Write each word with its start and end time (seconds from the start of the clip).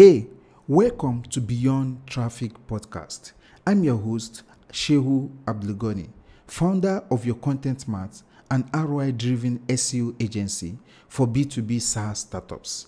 Hey, 0.00 0.28
welcome 0.68 1.24
to 1.24 1.40
Beyond 1.40 2.06
Traffic 2.06 2.52
Podcast. 2.68 3.32
I'm 3.66 3.82
your 3.82 3.96
host, 3.96 4.44
Shehu 4.70 5.28
Abdulgoni, 5.44 6.08
founder 6.46 7.02
of 7.10 7.26
your 7.26 7.34
Content 7.34 7.88
Mart, 7.88 8.22
an 8.48 8.70
ROI 8.72 9.10
driven 9.10 9.58
SEO 9.66 10.14
agency 10.22 10.78
for 11.08 11.26
B2B 11.26 11.82
SaaS 11.82 12.20
startups. 12.20 12.86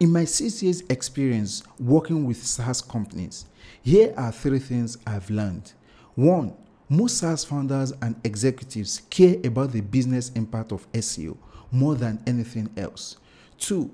In 0.00 0.12
my 0.12 0.26
six 0.26 0.62
years' 0.62 0.82
experience 0.90 1.62
working 1.78 2.26
with 2.26 2.44
SaaS 2.44 2.82
companies, 2.82 3.46
here 3.82 4.12
are 4.18 4.30
three 4.30 4.58
things 4.58 4.98
I've 5.06 5.30
learned. 5.30 5.72
One, 6.14 6.52
most 6.90 7.16
SaaS 7.16 7.42
founders 7.42 7.94
and 8.02 8.16
executives 8.22 9.00
care 9.08 9.38
about 9.44 9.72
the 9.72 9.80
business 9.80 10.28
impact 10.34 10.72
of 10.72 10.92
SEO 10.92 11.38
more 11.72 11.94
than 11.94 12.22
anything 12.26 12.68
else. 12.76 13.16
Two, 13.56 13.90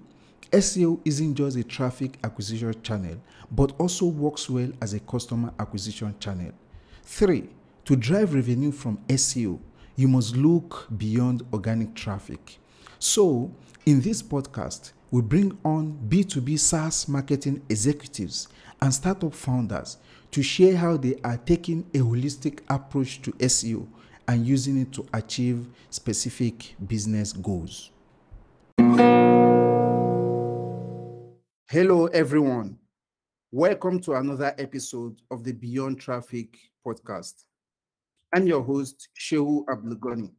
SEO 0.52 1.00
isn't 1.04 1.34
just 1.34 1.56
a 1.56 1.64
traffic 1.64 2.18
acquisition 2.22 2.74
channel, 2.82 3.16
but 3.50 3.72
also 3.78 4.06
works 4.06 4.48
well 4.48 4.70
as 4.80 4.94
a 4.94 5.00
customer 5.00 5.52
acquisition 5.58 6.14
channel. 6.20 6.52
Three, 7.02 7.48
to 7.84 7.96
drive 7.96 8.34
revenue 8.34 8.72
from 8.72 8.98
SEO, 9.08 9.58
you 9.96 10.08
must 10.08 10.36
look 10.36 10.86
beyond 10.96 11.42
organic 11.52 11.94
traffic. 11.94 12.58
So, 12.98 13.52
in 13.84 14.00
this 14.00 14.22
podcast, 14.22 14.92
we 15.10 15.22
bring 15.22 15.56
on 15.64 15.98
B2B 16.08 16.58
SaaS 16.58 17.08
marketing 17.08 17.62
executives 17.68 18.48
and 18.80 18.92
startup 18.92 19.34
founders 19.34 19.98
to 20.32 20.42
share 20.42 20.76
how 20.76 20.96
they 20.96 21.16
are 21.24 21.38
taking 21.38 21.86
a 21.94 21.98
holistic 21.98 22.60
approach 22.68 23.22
to 23.22 23.32
SEO 23.32 23.86
and 24.28 24.46
using 24.46 24.80
it 24.80 24.92
to 24.92 25.06
achieve 25.14 25.66
specific 25.90 26.74
business 26.86 27.32
goals. 27.32 27.90
Hello, 31.68 32.06
everyone. 32.06 32.78
Welcome 33.50 33.98
to 34.02 34.14
another 34.14 34.54
episode 34.56 35.20
of 35.32 35.42
the 35.42 35.50
Beyond 35.50 35.98
Traffic 36.00 36.56
podcast. 36.86 37.42
I'm 38.32 38.46
your 38.46 38.62
host, 38.62 39.08
Shehu 39.18 39.64
Abdulgoni. 39.64 40.30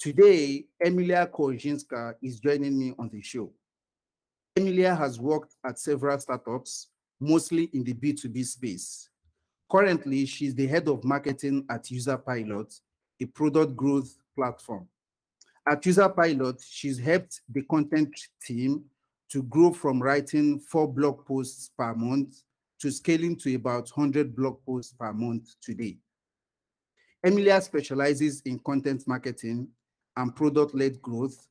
Today, 0.00 0.66
Emilia 0.84 1.30
Korczynska 1.32 2.14
is 2.24 2.40
joining 2.40 2.76
me 2.76 2.92
on 2.98 3.08
the 3.08 3.22
show. 3.22 3.52
Emilia 4.56 4.96
has 4.96 5.20
worked 5.20 5.54
at 5.64 5.78
several 5.78 6.18
startups, 6.18 6.88
mostly 7.20 7.70
in 7.72 7.84
the 7.84 7.94
B2B 7.94 8.44
space. 8.44 9.10
Currently, 9.70 10.26
she's 10.26 10.56
the 10.56 10.66
head 10.66 10.88
of 10.88 11.04
marketing 11.04 11.66
at 11.70 11.88
User 11.88 12.18
Pilot, 12.18 12.74
a 13.20 13.26
product 13.26 13.76
growth 13.76 14.12
platform. 14.34 14.88
At 15.68 15.86
User 15.86 16.08
Pilot, 16.08 16.60
she's 16.68 16.98
helped 16.98 17.42
the 17.48 17.62
content 17.62 18.12
team 18.42 18.82
to 19.30 19.42
grow 19.44 19.72
from 19.72 20.02
writing 20.02 20.58
four 20.58 20.92
blog 20.92 21.24
posts 21.26 21.70
per 21.76 21.94
month 21.94 22.42
to 22.80 22.90
scaling 22.90 23.36
to 23.36 23.54
about 23.54 23.90
100 23.94 24.34
blog 24.34 24.58
posts 24.64 24.94
per 24.98 25.12
month 25.12 25.54
today. 25.60 25.98
Emilia 27.24 27.60
specializes 27.60 28.40
in 28.42 28.58
content 28.60 29.02
marketing 29.06 29.68
and 30.16 30.34
product 30.34 30.74
led 30.74 31.02
growth, 31.02 31.48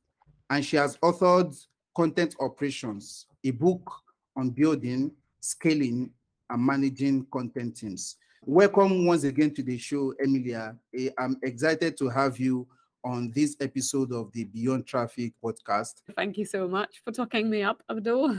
and 0.50 0.64
she 0.64 0.76
has 0.76 0.96
authored 0.98 1.54
Content 1.94 2.34
Operations, 2.40 3.26
a 3.44 3.50
book 3.50 3.90
on 4.36 4.50
building, 4.50 5.10
scaling, 5.40 6.10
and 6.48 6.64
managing 6.64 7.26
content 7.32 7.76
teams. 7.76 8.16
Welcome 8.44 9.04
once 9.04 9.24
again 9.24 9.52
to 9.54 9.62
the 9.62 9.76
show, 9.76 10.14
Emilia. 10.22 10.76
I'm 11.18 11.36
excited 11.42 11.96
to 11.98 12.08
have 12.08 12.38
you 12.38 12.66
on 13.04 13.30
this 13.34 13.56
episode 13.60 14.12
of 14.12 14.32
the 14.32 14.44
Beyond 14.44 14.86
Traffic 14.86 15.32
podcast. 15.42 16.02
Thank 16.16 16.36
you 16.36 16.44
so 16.44 16.68
much 16.68 17.00
for 17.04 17.12
talking 17.12 17.48
me 17.48 17.62
up, 17.62 17.82
Abdul. 17.90 18.38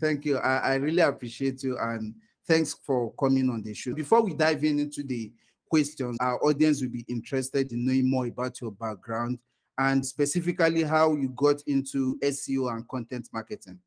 Thank 0.00 0.24
you. 0.24 0.38
I, 0.38 0.58
I, 0.58 0.74
really 0.74 1.02
appreciate 1.02 1.62
you 1.62 1.78
and 1.78 2.14
thanks 2.48 2.74
for 2.84 3.12
coming 3.12 3.48
on 3.48 3.62
the 3.62 3.74
show. 3.74 3.94
Before 3.94 4.20
we 4.22 4.34
dive 4.34 4.64
in 4.64 4.80
into 4.80 5.04
the 5.04 5.32
questions, 5.70 6.16
our 6.20 6.44
audience 6.44 6.82
will 6.82 6.90
be 6.90 7.04
interested 7.08 7.70
in 7.70 7.86
knowing 7.86 8.10
more 8.10 8.26
about 8.26 8.60
your 8.60 8.72
background 8.72 9.38
and 9.78 10.04
specifically 10.04 10.82
how 10.82 11.14
you 11.14 11.28
got 11.30 11.62
into 11.66 12.18
SEO 12.22 12.72
and 12.72 12.88
content 12.88 13.28
marketing. 13.32 13.78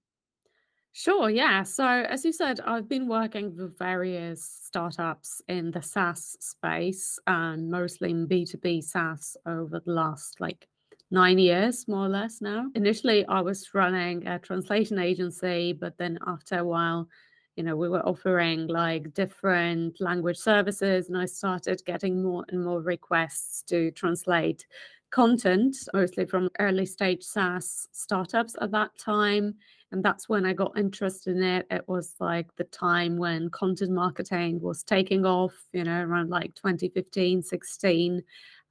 Sure, 0.91 1.29
yeah. 1.29 1.63
So, 1.63 1.85
as 1.85 2.25
you 2.25 2.33
said, 2.33 2.59
I've 2.61 2.89
been 2.89 3.07
working 3.07 3.55
with 3.55 3.77
various 3.77 4.43
startups 4.63 5.41
in 5.47 5.71
the 5.71 5.81
SaaS 5.81 6.35
space 6.39 7.19
and 7.27 7.69
mostly 7.69 8.09
in 8.11 8.25
B2B 8.27 8.81
SaaS 8.81 9.37
over 9.45 9.79
the 9.79 9.91
last 9.91 10.41
like 10.41 10.67
nine 11.11 11.37
years, 11.39 11.87
more 11.87 12.05
or 12.05 12.09
less 12.09 12.41
now. 12.41 12.69
Initially, 12.75 13.25
I 13.27 13.41
was 13.41 13.73
running 13.73 14.27
a 14.27 14.39
translation 14.39 14.99
agency, 14.99 15.73
but 15.73 15.97
then 15.97 16.17
after 16.25 16.57
a 16.57 16.65
while, 16.65 17.07
you 17.55 17.63
know, 17.63 17.75
we 17.75 17.89
were 17.89 18.05
offering 18.05 18.67
like 18.67 19.13
different 19.13 20.01
language 20.01 20.37
services, 20.37 21.07
and 21.07 21.17
I 21.17 21.25
started 21.25 21.81
getting 21.85 22.23
more 22.23 22.45
and 22.49 22.63
more 22.63 22.81
requests 22.81 23.61
to 23.67 23.91
translate 23.91 24.65
content, 25.11 25.75
mostly 25.93 26.25
from 26.25 26.49
early 26.59 26.85
stage 26.85 27.23
SaaS 27.23 27.87
startups 27.91 28.55
at 28.61 28.71
that 28.71 28.97
time 28.97 29.55
and 29.91 30.03
that's 30.03 30.29
when 30.29 30.45
I 30.45 30.53
got 30.53 30.77
interested 30.77 31.35
in 31.35 31.43
it. 31.43 31.67
It 31.71 31.87
was 31.87 32.15
like 32.19 32.47
the 32.55 32.65
time 32.65 33.17
when 33.17 33.49
content 33.49 33.91
marketing 33.91 34.61
was 34.61 34.83
taking 34.83 35.25
off, 35.25 35.55
you 35.73 35.83
know, 35.83 36.01
around 36.01 36.29
like 36.29 36.53
2015, 36.55 37.41
16, 37.41 38.23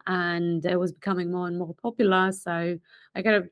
and 0.07 0.65
it 0.65 0.79
was 0.79 0.93
becoming 0.93 1.31
more 1.31 1.49
and 1.49 1.59
more 1.59 1.75
popular. 1.83 2.33
So 2.33 2.79
I 3.15 3.23
kind 3.23 3.37
of 3.37 3.49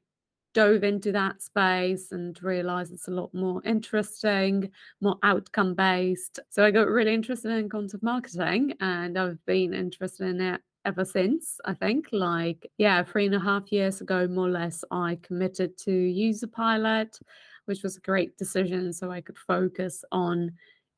dove 0.54 0.84
into 0.84 1.12
that 1.12 1.42
space 1.42 2.12
and 2.12 2.42
realized 2.42 2.92
it's 2.92 3.08
a 3.08 3.10
lot 3.10 3.34
more 3.34 3.60
interesting, 3.64 4.70
more 5.02 5.18
outcome 5.22 5.74
based. 5.74 6.38
So 6.48 6.64
I 6.64 6.70
got 6.70 6.88
really 6.88 7.12
interested 7.12 7.50
in 7.50 7.68
content 7.68 8.02
marketing 8.02 8.72
and 8.80 9.18
I've 9.18 9.44
been 9.44 9.74
interested 9.74 10.28
in 10.28 10.40
it 10.40 10.62
ever 10.86 11.04
since. 11.04 11.58
I 11.66 11.74
think, 11.74 12.08
like, 12.12 12.70
yeah, 12.78 13.02
three 13.02 13.26
and 13.26 13.34
a 13.34 13.40
half 13.40 13.70
years 13.70 14.00
ago, 14.00 14.26
more 14.28 14.46
or 14.46 14.50
less, 14.50 14.82
I 14.90 15.18
committed 15.20 15.76
to 15.78 15.90
UserPilot 15.90 17.20
which 17.66 17.82
was 17.82 17.96
a 17.96 18.00
great 18.00 18.36
decision. 18.36 18.92
So 18.92 19.10
I 19.10 19.20
could 19.20 19.38
focus 19.38 20.04
on 20.10 20.52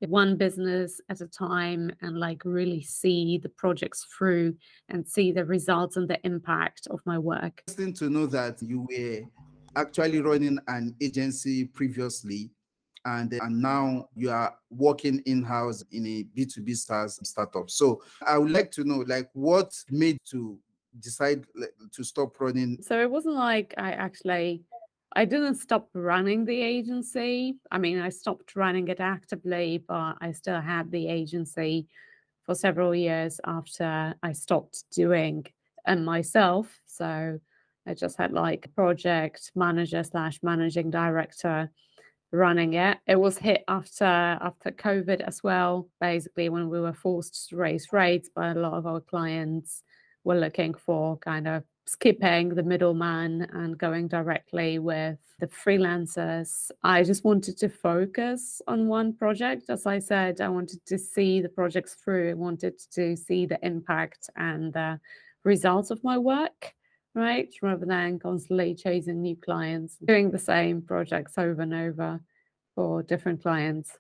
one 0.06 0.36
business 0.36 1.00
at 1.08 1.20
a 1.20 1.26
time 1.26 1.90
and 2.02 2.18
like 2.18 2.42
really 2.44 2.82
see 2.82 3.38
the 3.42 3.48
projects 3.48 4.06
through 4.16 4.54
and 4.88 5.06
see 5.06 5.32
the 5.32 5.44
results 5.44 5.96
and 5.96 6.08
the 6.08 6.24
impact 6.24 6.86
of 6.90 7.00
my 7.04 7.18
work. 7.18 7.62
Interesting 7.66 7.94
to 7.94 8.10
know 8.10 8.26
that 8.26 8.62
you 8.62 8.86
were 8.88 9.22
actually 9.74 10.20
running 10.20 10.58
an 10.68 10.94
agency 11.00 11.64
previously 11.64 12.50
and, 13.04 13.32
and 13.32 13.60
now 13.60 14.08
you 14.14 14.30
are 14.30 14.54
working 14.70 15.20
in-house 15.26 15.82
in 15.92 16.06
a 16.06 16.24
B2B 16.36 16.76
SaaS 16.76 17.18
startup. 17.22 17.70
So 17.70 18.02
I 18.26 18.38
would 18.38 18.50
like 18.50 18.70
to 18.72 18.84
know 18.84 19.04
like 19.06 19.30
what 19.32 19.72
made 19.90 20.18
to 20.30 20.58
decide 21.00 21.44
to 21.92 22.04
stop 22.04 22.40
running? 22.40 22.78
So 22.82 23.00
it 23.00 23.10
wasn't 23.10 23.36
like 23.36 23.74
I 23.78 23.92
actually 23.92 24.62
I 25.14 25.24
didn't 25.24 25.56
stop 25.56 25.88
running 25.94 26.44
the 26.44 26.60
agency. 26.60 27.56
I 27.70 27.78
mean, 27.78 27.98
I 27.98 28.10
stopped 28.10 28.56
running 28.56 28.88
it 28.88 29.00
actively, 29.00 29.82
but 29.86 30.16
I 30.20 30.32
still 30.32 30.60
had 30.60 30.90
the 30.90 31.08
agency 31.08 31.86
for 32.44 32.54
several 32.54 32.94
years 32.94 33.40
after 33.44 34.14
I 34.22 34.32
stopped 34.32 34.84
doing 34.90 35.46
and 35.86 36.04
myself. 36.04 36.80
So 36.86 37.40
I 37.86 37.94
just 37.94 38.18
had 38.18 38.32
like 38.32 38.74
project 38.74 39.50
manager 39.54 40.04
slash 40.04 40.40
managing 40.42 40.90
director 40.90 41.70
running 42.30 42.74
it. 42.74 42.98
It 43.06 43.18
was 43.18 43.38
hit 43.38 43.64
after 43.68 44.04
after 44.04 44.70
COVID 44.70 45.20
as 45.22 45.42
well, 45.42 45.88
basically 46.00 46.50
when 46.50 46.68
we 46.68 46.80
were 46.80 46.92
forced 46.92 47.48
to 47.48 47.56
raise 47.56 47.92
rates, 47.92 48.28
but 48.34 48.56
a 48.56 48.60
lot 48.60 48.74
of 48.74 48.86
our 48.86 49.00
clients 49.00 49.82
were 50.24 50.38
looking 50.38 50.74
for 50.74 51.16
kind 51.18 51.48
of 51.48 51.64
skipping 51.88 52.50
the 52.50 52.62
middleman 52.62 53.48
and 53.52 53.78
going 53.78 54.08
directly 54.08 54.78
with 54.78 55.18
the 55.40 55.46
freelancers. 55.46 56.70
I 56.82 57.02
just 57.02 57.24
wanted 57.24 57.56
to 57.58 57.68
focus 57.68 58.60
on 58.68 58.88
one 58.88 59.14
project. 59.14 59.70
As 59.70 59.86
I 59.86 59.98
said, 59.98 60.40
I 60.40 60.48
wanted 60.48 60.84
to 60.86 60.98
see 60.98 61.40
the 61.40 61.48
projects 61.48 61.94
through. 61.94 62.30
I 62.30 62.34
wanted 62.34 62.78
to 62.92 63.16
see 63.16 63.46
the 63.46 63.58
impact 63.62 64.28
and 64.36 64.72
the 64.72 65.00
results 65.44 65.90
of 65.90 66.04
my 66.04 66.18
work, 66.18 66.74
right? 67.14 67.52
Rather 67.62 67.86
than 67.86 68.18
constantly 68.18 68.74
chasing 68.74 69.22
new 69.22 69.36
clients, 69.36 69.96
doing 70.04 70.30
the 70.30 70.38
same 70.38 70.82
projects 70.82 71.38
over 71.38 71.62
and 71.62 71.72
over 71.72 72.20
for 72.74 73.02
different 73.02 73.42
clients. 73.42 73.98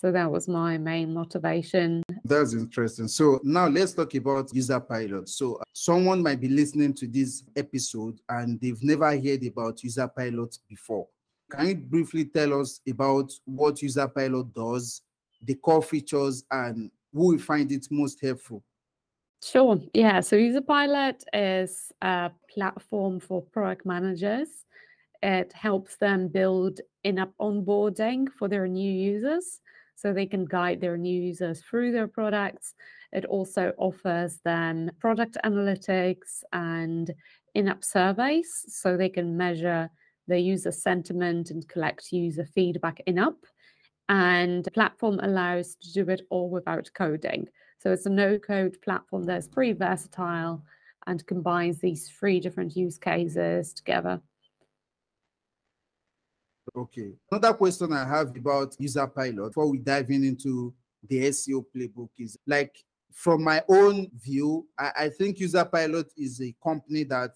So 0.00 0.10
that 0.12 0.30
was 0.30 0.48
my 0.48 0.78
main 0.78 1.12
motivation. 1.12 2.02
That's 2.24 2.54
interesting. 2.54 3.06
So 3.06 3.38
now 3.44 3.68
let's 3.68 3.92
talk 3.92 4.14
about 4.14 4.48
UserPilot. 4.48 5.28
So 5.28 5.56
uh, 5.56 5.64
someone 5.74 6.22
might 6.22 6.40
be 6.40 6.48
listening 6.48 6.94
to 6.94 7.06
this 7.06 7.44
episode 7.54 8.18
and 8.30 8.58
they've 8.62 8.82
never 8.82 9.10
heard 9.10 9.44
about 9.44 9.76
UserPilot 9.76 10.58
before. 10.70 11.06
Can 11.50 11.68
you 11.68 11.74
briefly 11.74 12.24
tell 12.24 12.58
us 12.58 12.80
about 12.88 13.30
what 13.44 13.82
user 13.82 14.08
pilot 14.08 14.54
does, 14.54 15.02
the 15.42 15.56
core 15.56 15.82
features, 15.82 16.44
and 16.50 16.90
who 17.12 17.26
will 17.28 17.38
find 17.38 17.70
it 17.70 17.86
most 17.90 18.22
helpful? 18.22 18.62
Sure. 19.42 19.78
Yeah. 19.92 20.20
So 20.20 20.36
user 20.36 20.62
pilot 20.62 21.22
is 21.34 21.92
a 22.00 22.30
platform 22.48 23.20
for 23.20 23.42
product 23.42 23.84
managers 23.84 24.64
It 25.22 25.52
helps 25.52 25.96
them 25.96 26.28
build 26.28 26.80
in 27.04 27.18
app 27.18 27.32
onboarding 27.38 28.28
for 28.38 28.48
their 28.48 28.66
new 28.66 28.90
users 28.90 29.60
so 30.00 30.12
they 30.12 30.26
can 30.26 30.44
guide 30.44 30.80
their 30.80 30.96
new 30.96 31.22
users 31.22 31.60
through 31.60 31.92
their 31.92 32.08
products. 32.08 32.74
It 33.12 33.24
also 33.24 33.72
offers 33.76 34.38
them 34.44 34.90
product 34.98 35.36
analytics 35.44 36.42
and 36.52 37.10
in 37.54 37.68
app 37.68 37.84
surveys 37.84 38.64
so 38.68 38.96
they 38.96 39.08
can 39.08 39.36
measure 39.36 39.90
the 40.28 40.38
user 40.38 40.70
sentiment 40.70 41.50
and 41.50 41.68
collect 41.68 42.12
user 42.12 42.44
feedback 42.44 43.00
in 43.06 43.18
app. 43.18 43.34
And 44.08 44.64
the 44.64 44.70
platform 44.70 45.20
allows 45.22 45.76
to 45.76 45.92
do 45.92 46.10
it 46.10 46.22
all 46.30 46.50
without 46.50 46.90
coding. 46.94 47.48
So 47.78 47.92
it's 47.92 48.06
a 48.06 48.10
no 48.10 48.38
code 48.38 48.76
platform 48.82 49.24
that's 49.24 49.48
pretty 49.48 49.72
versatile 49.72 50.62
and 51.06 51.26
combines 51.26 51.80
these 51.80 52.08
three 52.08 52.40
different 52.40 52.76
use 52.76 52.98
cases 52.98 53.72
together. 53.72 54.20
Okay. 56.76 57.12
Another 57.30 57.54
question 57.54 57.92
I 57.92 58.06
have 58.06 58.34
about 58.36 58.76
user 58.78 59.06
pilot 59.06 59.48
before 59.48 59.68
we 59.70 59.78
dive 59.78 60.10
in 60.10 60.24
into 60.24 60.72
the 61.08 61.28
SEO 61.28 61.64
playbook 61.74 62.10
is 62.18 62.36
like 62.46 62.76
from 63.12 63.42
my 63.42 63.62
own 63.68 64.10
view, 64.22 64.66
I, 64.78 64.92
I 64.96 65.08
think 65.08 65.40
user 65.40 65.64
pilot 65.64 66.12
is 66.16 66.40
a 66.40 66.54
company 66.62 67.04
that 67.04 67.32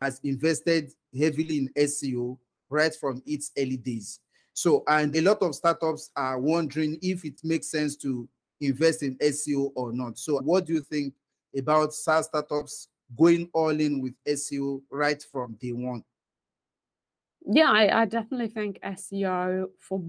has 0.00 0.20
invested 0.24 0.92
heavily 1.16 1.58
in 1.58 1.70
SEO 1.76 2.38
right 2.70 2.94
from 2.94 3.22
its 3.26 3.50
early 3.58 3.76
days. 3.76 4.20
So, 4.54 4.84
and 4.88 5.14
a 5.14 5.20
lot 5.20 5.42
of 5.42 5.54
startups 5.54 6.10
are 6.16 6.38
wondering 6.38 6.98
if 7.02 7.24
it 7.24 7.40
makes 7.44 7.70
sense 7.70 7.96
to 7.96 8.28
invest 8.60 9.02
in 9.02 9.16
SEO 9.18 9.70
or 9.74 9.92
not. 9.92 10.18
So, 10.18 10.38
what 10.38 10.66
do 10.66 10.74
you 10.74 10.80
think 10.80 11.14
about 11.56 11.94
SaaS 11.94 12.26
startups 12.26 12.88
going 13.16 13.48
all 13.52 13.70
in 13.70 14.00
with 14.00 14.14
SEO 14.26 14.82
right 14.90 15.22
from 15.30 15.54
day 15.60 15.72
one? 15.72 16.02
Yeah, 17.50 17.70
I, 17.70 18.02
I 18.02 18.04
definitely 18.04 18.48
think 18.48 18.78
SEO 18.82 19.68
for 19.78 20.02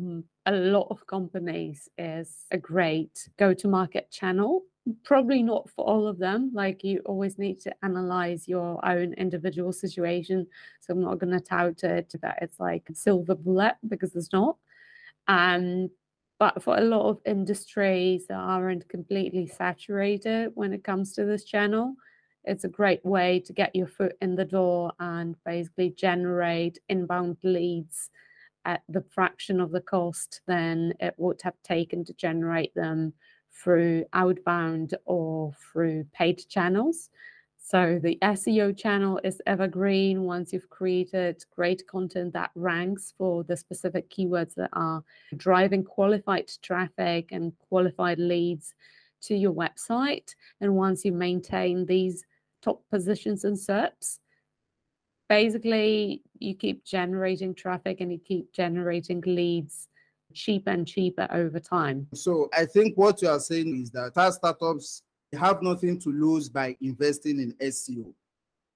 a 0.45 0.51
lot 0.51 0.87
of 0.89 1.07
companies 1.07 1.87
is 1.97 2.45
a 2.51 2.57
great 2.57 3.29
go 3.37 3.53
to 3.53 3.67
market 3.67 4.11
channel. 4.11 4.63
Probably 5.05 5.41
not 5.43 5.69
for 5.69 5.85
all 5.85 6.07
of 6.07 6.17
them. 6.17 6.51
Like 6.53 6.83
you 6.83 7.01
always 7.05 7.37
need 7.37 7.61
to 7.61 7.73
analyze 7.83 8.47
your 8.47 8.83
own 8.85 9.13
individual 9.13 9.71
situation. 9.71 10.47
So 10.81 10.93
I'm 10.93 11.01
not 11.01 11.19
going 11.19 11.31
to 11.31 11.39
tout 11.39 11.83
it 11.83 12.13
that 12.21 12.39
it's 12.41 12.59
like 12.59 12.89
a 12.89 12.95
silver 12.95 13.35
bullet 13.35 13.75
because 13.87 14.15
it's 14.15 14.33
not. 14.33 14.57
Um, 15.27 15.89
but 16.39 16.63
for 16.63 16.77
a 16.77 16.81
lot 16.81 17.09
of 17.09 17.19
industries 17.25 18.27
that 18.27 18.35
aren't 18.35 18.87
completely 18.89 19.47
saturated 19.47 20.51
when 20.55 20.73
it 20.73 20.83
comes 20.83 21.13
to 21.13 21.25
this 21.25 21.43
channel, 21.43 21.95
it's 22.49 22.63
a 22.63 22.69
great 22.69 23.05
way 23.05 23.39
to 23.45 23.53
get 23.53 23.75
your 23.75 23.87
foot 23.87 24.15
in 24.21 24.35
the 24.35 24.43
door 24.43 24.91
and 24.99 25.35
basically 25.45 25.91
generate 25.91 26.79
inbound 26.89 27.37
leads 27.43 28.09
at 28.65 28.81
the 28.89 29.03
fraction 29.13 29.61
of 29.61 29.71
the 29.71 29.81
cost 29.81 30.41
than 30.47 30.93
it 30.99 31.13
would 31.17 31.39
have 31.43 31.61
taken 31.63 32.03
to 32.05 32.13
generate 32.13 32.73
them 32.73 33.13
through 33.53 34.03
outbound 34.13 34.95
or 35.05 35.53
through 35.71 36.05
paid 36.13 36.41
channels. 36.49 37.09
So 37.61 37.99
the 38.01 38.17
SEO 38.23 38.75
channel 38.75 39.19
is 39.23 39.41
evergreen 39.45 40.23
once 40.23 40.51
you've 40.51 40.69
created 40.71 41.43
great 41.55 41.85
content 41.85 42.33
that 42.33 42.49
ranks 42.55 43.13
for 43.15 43.43
the 43.43 43.55
specific 43.55 44.09
keywords 44.09 44.55
that 44.55 44.71
are 44.73 45.03
driving 45.37 45.83
qualified 45.83 46.49
traffic 46.63 47.29
and 47.31 47.53
qualified 47.69 48.17
leads 48.17 48.73
to 49.21 49.35
your 49.35 49.53
website. 49.53 50.33
And 50.61 50.75
once 50.75 51.05
you 51.05 51.11
maintain 51.11 51.85
these 51.85 52.23
top 52.61 52.83
positions 52.91 53.43
in 53.43 53.53
SERPs, 53.53 54.19
basically 55.27 56.23
you 56.39 56.55
keep 56.55 56.83
generating 56.83 57.53
traffic 57.53 58.01
and 58.01 58.11
you 58.11 58.19
keep 58.19 58.51
generating 58.53 59.21
leads 59.25 59.87
cheaper 60.33 60.71
and 60.71 60.87
cheaper 60.87 61.27
over 61.31 61.59
time. 61.59 62.07
So 62.13 62.49
I 62.53 62.65
think 62.65 62.97
what 62.97 63.21
you 63.21 63.29
are 63.29 63.39
saying 63.39 63.81
is 63.81 63.91
that 63.91 64.13
SaaS 64.13 64.35
startups 64.35 65.03
have 65.33 65.61
nothing 65.61 65.99
to 66.01 66.09
lose 66.09 66.49
by 66.49 66.75
investing 66.81 67.39
in 67.39 67.53
SEO. 67.53 68.13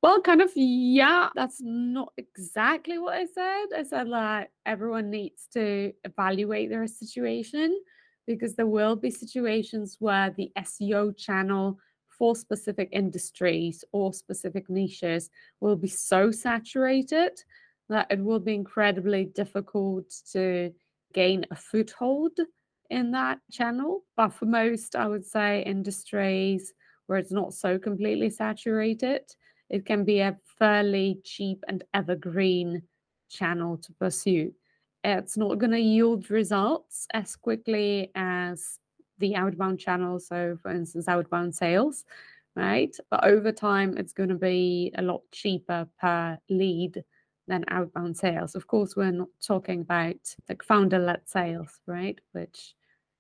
Well, 0.02 0.22
kind 0.22 0.42
of, 0.42 0.52
yeah, 0.56 1.30
that's 1.34 1.62
not 1.62 2.12
exactly 2.18 2.98
what 2.98 3.14
I 3.14 3.26
said. 3.26 3.66
I 3.78 3.84
said 3.84 4.12
that 4.12 4.50
everyone 4.66 5.10
needs 5.10 5.48
to 5.54 5.94
evaluate 6.04 6.70
their 6.70 6.86
situation 6.88 7.80
because 8.28 8.56
there 8.56 8.68
will 8.68 8.98
be 8.98 9.10
situations 9.10 9.98
where 10.00 10.30
the 10.32 10.52
SEO 10.58 11.16
channel 11.18 11.80
for 12.24 12.38
specific 12.38 12.88
industries 12.94 13.84
or 13.92 14.14
specific 14.14 14.70
niches 14.70 15.30
will 15.60 15.76
be 15.76 15.90
so 15.90 16.32
saturated 16.32 17.34
that 17.90 18.08
it 18.10 18.24
will 18.24 18.40
be 18.40 18.56
incredibly 18.56 19.26
difficult 19.26 20.10
to 20.32 20.72
gain 21.14 21.46
a 21.52 21.56
foothold 21.58 22.32
in 22.90 23.12
that 23.12 23.40
channel. 23.52 24.06
But 24.16 24.30
for 24.30 24.46
most, 24.46 24.96
I 24.96 25.06
would 25.06 25.26
say, 25.26 25.64
industries 25.64 26.74
where 27.08 27.20
it's 27.20 27.34
not 27.34 27.54
so 27.54 27.78
completely 27.78 28.30
saturated, 28.30 29.24
it 29.70 29.86
can 29.86 30.06
be 30.06 30.22
a 30.22 30.38
fairly 30.58 31.20
cheap 31.26 31.62
and 31.68 31.84
evergreen 31.94 32.84
channel 33.30 33.76
to 33.80 33.92
pursue. 34.00 34.54
It's 35.04 35.36
not 35.36 35.58
going 35.58 35.72
to 35.72 35.90
yield 35.94 36.32
results 36.32 37.06
as 37.14 37.36
quickly 37.36 38.12
as 38.16 38.80
the 39.24 39.36
outbound 39.38 39.80
channel. 39.80 40.20
So, 40.20 40.58
for 40.62 40.70
instance, 40.70 41.08
outbound 41.08 41.56
sales, 41.56 42.04
right? 42.58 42.94
But 43.10 43.24
over 43.24 43.54
time, 43.54 43.98
it's 43.98 44.12
going 44.12 44.30
to 44.30 44.36
be 44.36 44.92
a 44.98 45.02
lot 45.02 45.22
cheaper 45.32 45.88
per 46.00 46.38
lead 46.50 47.02
than 47.48 47.64
outbound 47.70 48.18
sales. 48.18 48.54
Of 48.54 48.68
course, 48.68 48.96
we're 48.98 49.12
not 49.12 49.30
talking 49.42 49.82
about 49.82 50.22
like 50.50 50.62
founder 50.64 51.00
led 51.00 51.22
sales, 51.26 51.80
right? 51.88 52.20
Which 52.34 52.76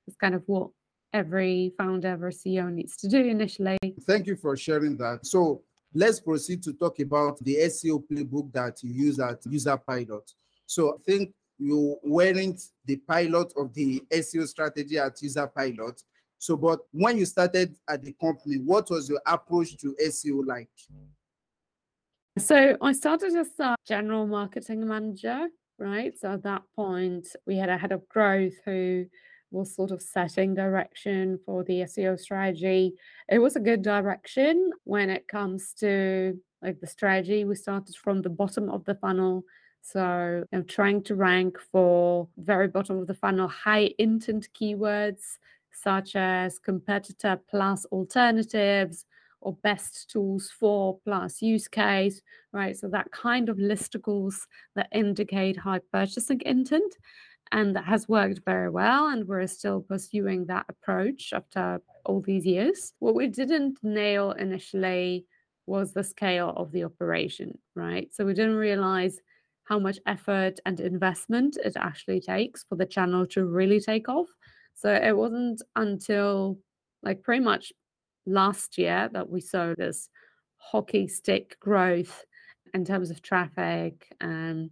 is 0.07 0.15
kind 0.15 0.35
of 0.35 0.43
what 0.47 0.69
every 1.13 1.71
founder, 1.77 2.09
every 2.09 2.33
CEO 2.33 2.69
needs 2.69 2.97
to 2.97 3.07
do 3.07 3.19
initially. 3.25 3.77
Thank 4.01 4.27
you 4.27 4.35
for 4.35 4.57
sharing 4.57 4.97
that. 4.97 5.25
So, 5.25 5.61
let's 5.93 6.19
proceed 6.19 6.61
to 6.63 6.73
talk 6.73 6.99
about 6.99 7.39
the 7.39 7.55
SEO 7.71 8.03
playbook 8.11 8.51
that 8.51 8.83
you 8.83 8.91
use 9.05 9.19
at 9.19 9.39
User 9.45 9.77
Pilot. 9.77 10.33
So, 10.65 10.95
I 10.95 10.97
think 11.07 11.33
you 11.63 11.97
weren't 12.03 12.61
the 12.85 12.97
pilot 12.97 13.53
of 13.55 13.73
the 13.73 14.03
SEO 14.11 14.45
strategy 14.47 14.97
at 14.97 15.21
User 15.21 15.47
Pilot. 15.47 16.01
So, 16.37 16.57
but 16.57 16.81
when 16.91 17.17
you 17.17 17.25
started 17.25 17.75
at 17.87 18.03
the 18.03 18.13
company, 18.19 18.57
what 18.57 18.89
was 18.89 19.09
your 19.09 19.21
approach 19.25 19.77
to 19.77 19.95
SEO 20.05 20.45
like? 20.45 20.69
So, 22.37 22.75
I 22.81 22.91
started 22.91 23.33
as 23.35 23.47
a 23.59 23.75
general 23.87 24.27
marketing 24.27 24.85
manager, 24.85 25.47
right? 25.79 26.13
So, 26.19 26.33
at 26.33 26.43
that 26.43 26.63
point, 26.75 27.27
we 27.47 27.55
had 27.55 27.69
a 27.69 27.77
head 27.77 27.93
of 27.93 28.09
growth 28.09 28.55
who 28.65 29.05
was 29.51 29.73
sort 29.73 29.91
of 29.91 30.01
setting 30.01 30.53
direction 30.53 31.39
for 31.45 31.63
the 31.63 31.81
SEO 31.83 32.19
strategy. 32.19 32.95
It 33.29 33.39
was 33.39 33.55
a 33.55 33.61
good 33.61 33.83
direction 33.83 34.71
when 34.83 35.09
it 35.09 35.27
comes 35.29 35.73
to 35.79 36.37
like 36.61 36.81
the 36.81 36.87
strategy. 36.87 37.45
We 37.45 37.55
started 37.55 37.95
from 37.95 38.21
the 38.21 38.29
bottom 38.29 38.69
of 38.69 38.83
the 38.83 38.95
funnel 38.95 39.43
so 39.83 40.45
I'm 40.53 40.65
trying 40.65 41.03
to 41.03 41.15
rank 41.15 41.59
for 41.59 42.29
very 42.37 42.69
bottom 42.69 42.99
of 42.99 43.07
the 43.07 43.13
funnel 43.13 43.49
high 43.49 43.91
intent 43.99 44.47
keywords 44.59 45.37
such 45.71 46.15
as 46.15 46.57
competitor 46.57 47.37
plus 47.49 47.85
alternatives 47.91 49.05
or 49.41 49.57
best 49.61 50.09
tools 50.09 50.49
for 50.57 50.99
plus 51.03 51.41
use 51.41 51.67
case, 51.67 52.21
right? 52.53 52.77
So 52.77 52.87
that 52.87 53.11
kind 53.11 53.49
of 53.49 53.57
listicles 53.57 54.35
that 54.75 54.87
indicate 54.93 55.57
high 55.57 55.81
purchasing 55.91 56.41
intent. 56.45 56.95
And 57.51 57.75
that 57.75 57.83
has 57.83 58.07
worked 58.07 58.39
very 58.45 58.69
well. 58.69 59.07
And 59.07 59.27
we're 59.27 59.45
still 59.47 59.81
pursuing 59.81 60.45
that 60.45 60.65
approach 60.69 61.33
after 61.33 61.81
all 62.05 62.21
these 62.21 62.45
years. 62.45 62.93
What 62.99 63.15
we 63.15 63.27
didn't 63.27 63.79
nail 63.83 64.31
initially 64.31 65.25
was 65.65 65.91
the 65.91 66.03
scale 66.03 66.53
of 66.55 66.71
the 66.71 66.85
operation, 66.85 67.57
right? 67.75 68.13
So 68.13 68.25
we 68.25 68.33
didn't 68.33 68.55
realize 68.55 69.19
how 69.65 69.79
much 69.79 69.99
effort 70.05 70.59
and 70.65 70.79
investment 70.79 71.57
it 71.63 71.75
actually 71.77 72.19
takes 72.19 72.63
for 72.63 72.75
the 72.75 72.85
channel 72.85 73.25
to 73.27 73.45
really 73.45 73.79
take 73.79 74.09
off. 74.09 74.27
So 74.75 74.93
it 74.93 75.15
wasn't 75.15 75.61
until 75.75 76.59
like 77.01 77.23
pretty 77.23 77.43
much 77.43 77.71
last 78.25 78.77
year 78.77 79.09
that 79.13 79.29
we 79.29 79.41
saw 79.41 79.73
this 79.77 80.09
hockey 80.57 81.07
stick 81.07 81.57
growth 81.59 82.25
in 82.73 82.85
terms 82.85 83.11
of 83.11 83.21
traffic 83.21 84.07
and 84.21 84.69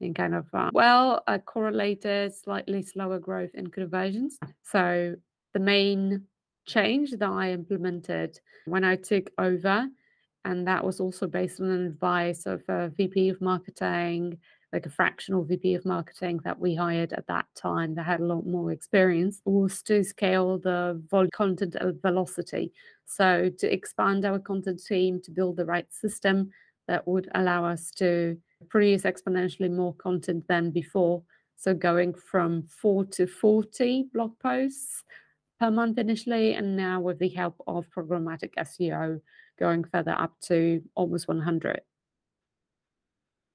in 0.00 0.14
kind 0.14 0.34
of 0.34 0.46
uh, 0.52 0.70
well 0.72 1.22
uh, 1.26 1.38
correlated 1.38 2.34
slightly 2.34 2.82
slower 2.82 3.18
growth 3.18 3.50
in 3.54 3.66
conversions 3.68 4.38
so 4.62 5.14
the 5.52 5.60
main 5.60 6.22
change 6.66 7.10
that 7.12 7.28
i 7.28 7.52
implemented 7.52 8.38
when 8.64 8.84
i 8.84 8.96
took 8.96 9.30
over 9.38 9.86
and 10.44 10.66
that 10.66 10.84
was 10.84 11.00
also 11.00 11.26
based 11.26 11.60
on 11.60 11.70
an 11.70 11.86
advice 11.86 12.46
of 12.46 12.62
a 12.68 12.90
VP 12.90 13.30
of 13.30 13.40
marketing, 13.40 14.38
like 14.72 14.86
a 14.86 14.90
fractional 14.90 15.44
VP 15.44 15.74
of 15.74 15.84
marketing 15.86 16.40
that 16.44 16.58
we 16.58 16.74
hired 16.74 17.12
at 17.12 17.26
that 17.28 17.46
time 17.54 17.94
that 17.94 18.04
had 18.04 18.20
a 18.20 18.24
lot 18.24 18.46
more 18.46 18.72
experience, 18.72 19.40
was 19.44 19.82
to 19.82 20.04
scale 20.04 20.58
the 20.58 21.00
vol- 21.10 21.28
content 21.32 21.76
uh, 21.76 21.92
velocity. 22.02 22.72
So 23.06 23.50
to 23.58 23.72
expand 23.72 24.24
our 24.24 24.38
content 24.38 24.84
team 24.84 25.20
to 25.22 25.30
build 25.30 25.56
the 25.56 25.64
right 25.64 25.90
system 25.92 26.50
that 26.88 27.06
would 27.06 27.28
allow 27.34 27.64
us 27.64 27.90
to 27.92 28.36
produce 28.68 29.02
exponentially 29.02 29.70
more 29.70 29.94
content 29.94 30.44
than 30.48 30.70
before. 30.70 31.22
So 31.56 31.72
going 31.72 32.12
from 32.14 32.64
four 32.64 33.04
to 33.06 33.26
40 33.26 34.08
blog 34.12 34.38
posts 34.40 35.04
per 35.60 35.70
month 35.70 35.98
initially, 35.98 36.54
and 36.54 36.76
now 36.76 37.00
with 37.00 37.18
the 37.18 37.28
help 37.28 37.62
of 37.66 37.86
programmatic 37.96 38.50
SEO, 38.58 39.20
going 39.58 39.84
further 39.84 40.12
up 40.12 40.32
to 40.42 40.82
almost 40.94 41.28
100. 41.28 41.80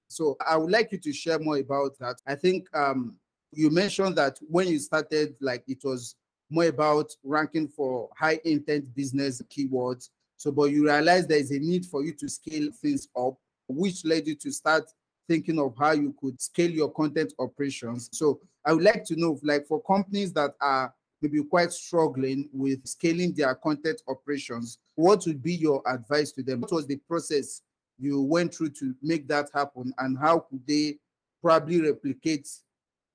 So 0.10 0.36
I 0.46 0.58
would 0.58 0.72
like 0.72 0.92
you 0.92 0.98
to 0.98 1.14
share 1.14 1.40
more 1.40 1.58
about 1.58 1.98
that. 2.00 2.16
I 2.26 2.36
think 2.36 2.68
um, 2.76 3.16
you 3.52 3.70
mentioned 3.70 4.16
that 4.18 4.38
when 4.42 4.68
you 4.68 4.80
started, 4.80 5.36
like 5.40 5.64
it 5.68 5.80
was 5.84 6.16
more 6.50 6.66
about 6.66 7.12
ranking 7.24 7.68
for 7.68 8.10
high 8.18 8.40
intent 8.44 8.94
business 8.96 9.42
keywords. 9.44 10.10
So, 10.38 10.52
but 10.52 10.72
you 10.72 10.86
realize 10.86 11.28
there 11.28 11.38
is 11.38 11.52
a 11.52 11.60
need 11.60 11.86
for 11.86 12.04
you 12.04 12.14
to 12.14 12.30
scale 12.30 12.70
things 12.82 13.08
up, 13.16 13.36
which 13.68 14.04
led 14.06 14.26
you 14.26 14.36
to 14.36 14.52
start 14.52 14.84
thinking 15.28 15.60
of 15.60 15.76
how 15.78 15.92
you 15.92 16.16
could 16.20 16.42
scale 16.42 16.72
your 16.72 16.92
content 16.92 17.34
operations. 17.40 18.10
So, 18.14 18.40
I 18.66 18.74
would 18.74 18.84
like 18.84 19.04
to 19.06 19.16
know, 19.16 19.40
like 19.44 19.68
for 19.68 19.82
companies 19.84 20.34
that 20.34 20.56
are 20.60 20.94
maybe 21.22 21.44
quite 21.44 21.72
struggling 21.72 22.50
with 22.54 22.86
scaling 22.88 23.34
their 23.34 23.56
content 23.56 24.02
operations, 24.08 24.80
what 24.96 25.24
would 25.26 25.42
be 25.42 25.54
your 25.54 25.82
advice 25.88 26.32
to 26.34 26.44
them? 26.44 26.62
What 26.62 26.72
was 26.72 26.88
the 26.88 26.98
process 26.98 27.62
you 27.98 28.22
went 28.22 28.56
through 28.56 28.70
to 28.70 28.96
make 29.02 29.28
that 29.28 29.50
happen, 29.54 29.94
and 29.98 30.18
how 30.18 30.40
could 30.40 30.66
they 30.66 30.98
probably 31.42 31.82
replicate 31.82 32.48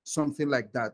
something 0.05 0.49
like 0.49 0.73
that? 0.73 0.93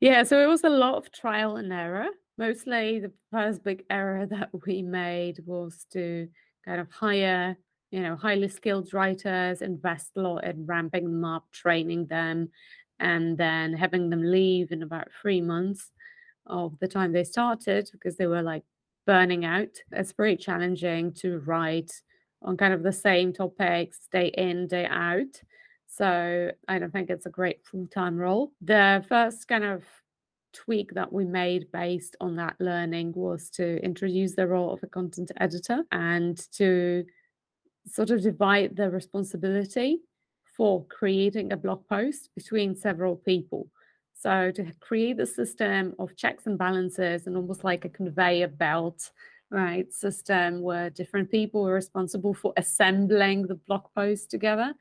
Yeah, 0.00 0.22
so 0.24 0.40
it 0.40 0.46
was 0.46 0.64
a 0.64 0.68
lot 0.68 0.96
of 0.96 1.10
trial 1.10 1.56
and 1.56 1.72
error. 1.72 2.08
Mostly 2.36 3.00
the 3.00 3.12
first 3.30 3.64
big 3.64 3.84
error 3.88 4.26
that 4.30 4.50
we 4.66 4.82
made 4.82 5.38
was 5.46 5.86
to 5.92 6.28
kind 6.66 6.80
of 6.80 6.90
hire, 6.90 7.56
you 7.90 8.00
know, 8.00 8.16
highly 8.16 8.48
skilled 8.48 8.92
writers, 8.92 9.62
invest 9.62 10.10
a 10.16 10.20
lot 10.20 10.44
in 10.44 10.66
ramping 10.66 11.04
them 11.04 11.24
up, 11.24 11.46
training 11.52 12.06
them, 12.06 12.50
and 12.98 13.38
then 13.38 13.72
having 13.72 14.10
them 14.10 14.22
leave 14.22 14.72
in 14.72 14.82
about 14.82 15.08
three 15.22 15.40
months 15.40 15.90
of 16.46 16.78
the 16.78 16.88
time 16.88 17.12
they 17.12 17.24
started 17.24 17.88
because 17.92 18.16
they 18.16 18.26
were 18.26 18.42
like 18.42 18.62
burning 19.06 19.44
out. 19.44 19.76
It's 19.92 20.12
very 20.12 20.36
challenging 20.36 21.12
to 21.14 21.38
write 21.40 21.92
on 22.42 22.56
kind 22.56 22.74
of 22.74 22.82
the 22.82 22.92
same 22.92 23.32
topics 23.32 24.08
day 24.12 24.28
in, 24.28 24.66
day 24.66 24.86
out. 24.86 25.40
So 25.86 26.50
I 26.68 26.78
don't 26.78 26.92
think 26.92 27.10
it's 27.10 27.26
a 27.26 27.30
great 27.30 27.64
full 27.64 27.86
time 27.86 28.16
role. 28.16 28.52
The 28.60 29.04
first 29.08 29.48
kind 29.48 29.64
of 29.64 29.84
tweak 30.52 30.92
that 30.94 31.12
we 31.12 31.24
made 31.24 31.70
based 31.72 32.16
on 32.20 32.36
that 32.36 32.56
learning 32.58 33.12
was 33.14 33.50
to 33.50 33.82
introduce 33.84 34.34
the 34.34 34.46
role 34.46 34.72
of 34.72 34.82
a 34.82 34.86
content 34.86 35.30
editor 35.38 35.84
and 35.92 36.40
to 36.52 37.04
sort 37.86 38.10
of 38.10 38.22
divide 38.22 38.76
the 38.76 38.90
responsibility 38.90 40.00
for 40.56 40.84
creating 40.86 41.52
a 41.52 41.56
blog 41.56 41.86
post 41.88 42.30
between 42.34 42.74
several 42.74 43.16
people. 43.16 43.68
So 44.18 44.50
to 44.50 44.72
create 44.80 45.18
the 45.18 45.26
system 45.26 45.94
of 45.98 46.16
checks 46.16 46.46
and 46.46 46.56
balances 46.58 47.26
and 47.26 47.36
almost 47.36 47.64
like 47.64 47.84
a 47.84 47.90
conveyor 47.90 48.48
belt 48.48 49.10
right 49.50 49.92
system 49.92 50.62
where 50.62 50.90
different 50.90 51.30
people 51.30 51.62
were 51.62 51.74
responsible 51.74 52.34
for 52.34 52.52
assembling 52.56 53.46
the 53.46 53.54
blog 53.54 53.84
post 53.94 54.30
together. 54.30 54.74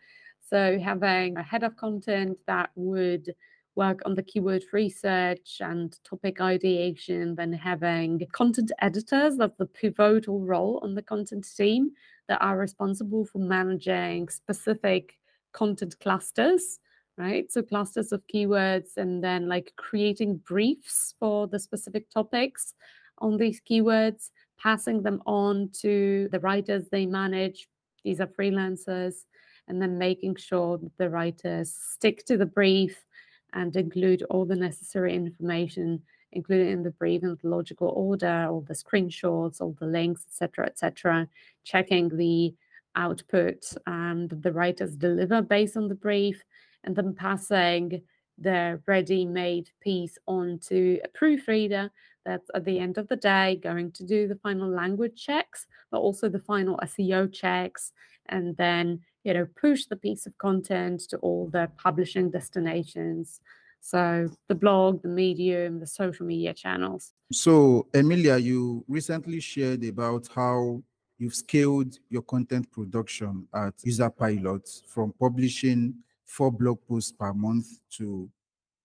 So 0.49 0.79
having 0.79 1.37
a 1.37 1.43
head 1.43 1.63
of 1.63 1.75
content 1.75 2.37
that 2.47 2.69
would 2.75 3.35
work 3.75 4.01
on 4.05 4.15
the 4.15 4.23
keyword 4.23 4.63
research 4.71 5.57
and 5.59 5.97
topic 6.05 6.39
ideation, 6.39 7.35
then 7.35 7.51
having 7.51 8.25
content 8.31 8.71
editors, 8.79 9.35
that's 9.35 9.57
the 9.57 9.65
pivotal 9.65 10.39
role 10.39 10.79
on 10.81 10.95
the 10.95 11.01
content 11.01 11.45
team 11.57 11.91
that 12.29 12.41
are 12.41 12.57
responsible 12.57 13.25
for 13.25 13.39
managing 13.39 14.29
specific 14.29 15.17
content 15.51 15.99
clusters, 15.99 16.79
right? 17.17 17.51
So 17.51 17.61
clusters 17.61 18.11
of 18.11 18.21
keywords 18.33 18.97
and 18.97 19.23
then 19.23 19.47
like 19.47 19.73
creating 19.77 20.37
briefs 20.37 21.15
for 21.19 21.47
the 21.47 21.59
specific 21.59 22.09
topics 22.09 22.73
on 23.19 23.37
these 23.37 23.61
keywords, 23.61 24.31
passing 24.57 25.01
them 25.01 25.21
on 25.25 25.69
to 25.81 26.27
the 26.31 26.39
writers 26.39 26.87
they 26.89 27.05
manage. 27.05 27.67
These 28.03 28.19
are 28.19 28.27
freelancers 28.27 29.23
and 29.67 29.81
then 29.81 29.97
making 29.97 30.35
sure 30.35 30.77
that 30.77 30.97
the 30.97 31.09
writers 31.09 31.73
stick 31.73 32.25
to 32.25 32.37
the 32.37 32.45
brief 32.45 33.05
and 33.53 33.75
include 33.75 34.23
all 34.23 34.45
the 34.45 34.55
necessary 34.55 35.15
information 35.15 36.01
included 36.33 36.67
in 36.67 36.83
the 36.83 36.91
brief 36.91 37.23
in 37.23 37.37
the 37.41 37.47
logical 37.47 37.87
order, 37.89 38.47
all 38.49 38.61
the 38.61 38.73
screenshots, 38.73 39.61
all 39.61 39.75
the 39.79 39.85
links, 39.85 40.25
etc., 40.27 40.65
etc., 40.65 41.27
checking 41.63 42.09
the 42.09 42.53
output 42.97 43.73
um, 43.87 44.27
that 44.27 44.43
the 44.43 44.51
writers 44.51 44.95
deliver 44.95 45.41
based 45.41 45.77
on 45.77 45.87
the 45.87 45.95
brief, 45.95 46.43
and 46.85 46.95
then 46.95 47.13
passing 47.13 48.01
the 48.37 48.81
ready-made 48.85 49.69
piece 49.81 50.17
on 50.27 50.59
to 50.59 50.99
a 51.03 51.07
proofreader 51.09 51.89
that's 52.25 52.49
at 52.53 52.65
the 52.65 52.79
end 52.79 52.97
of 52.97 53.07
the 53.07 53.15
day 53.15 53.59
going 53.61 53.91
to 53.91 54.03
do 54.03 54.27
the 54.27 54.35
final 54.35 54.69
language 54.69 55.15
checks, 55.15 55.67
but 55.91 55.99
also 55.99 56.27
the 56.27 56.39
final 56.39 56.77
SEO 56.83 57.31
checks, 57.31 57.91
and 58.27 58.57
then 58.57 58.99
you 59.23 59.33
know 59.33 59.47
push 59.59 59.85
the 59.85 59.95
piece 59.95 60.25
of 60.25 60.37
content 60.37 61.01
to 61.09 61.17
all 61.17 61.47
the 61.49 61.69
publishing 61.77 62.29
destinations. 62.31 63.39
So 63.79 64.27
the 64.47 64.55
blog, 64.55 65.03
the 65.03 65.09
medium, 65.09 65.79
the 65.79 65.87
social 65.87 66.25
media 66.25 66.55
channels. 66.55 67.13
So 67.31 67.87
Emilia, 67.93 68.37
you 68.37 68.83
recently 68.87 69.39
shared 69.39 69.83
about 69.85 70.27
how 70.33 70.81
you've 71.19 71.35
scaled 71.35 71.99
your 72.09 72.23
content 72.23 72.69
production 72.71 73.47
at 73.53 73.77
Userpilot 73.77 74.67
from 74.87 75.13
publishing 75.19 75.93
four 76.25 76.51
blog 76.51 76.79
posts 76.87 77.11
per 77.11 77.33
month 77.33 77.67
to 77.97 78.29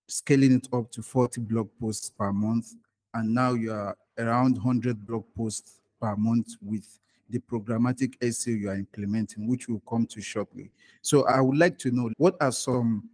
scaling 0.08 0.52
it 0.52 0.68
up 0.72 0.90
to 0.92 1.02
40 1.02 1.40
blog 1.42 1.68
posts 1.80 2.10
per 2.10 2.32
month. 2.32 2.74
And 3.14 3.34
now 3.34 3.54
you 3.54 3.72
are 3.72 3.96
around 4.18 4.54
100 4.54 5.06
blog 5.06 5.24
posts 5.36 5.80
per 6.00 6.16
month 6.16 6.48
with 6.62 6.86
the 7.28 7.38
programmatic 7.38 8.18
SEO 8.18 8.60
you 8.60 8.68
are 8.68 8.74
implementing, 8.74 9.46
which 9.46 9.68
we'll 9.68 9.82
come 9.88 10.06
to 10.06 10.20
shortly. 10.20 10.70
So 11.02 11.26
I 11.26 11.40
would 11.40 11.56
like 11.56 11.78
to 11.78 11.90
know 11.90 12.10
what 12.16 12.36
are 12.40 12.52
some 12.52 13.08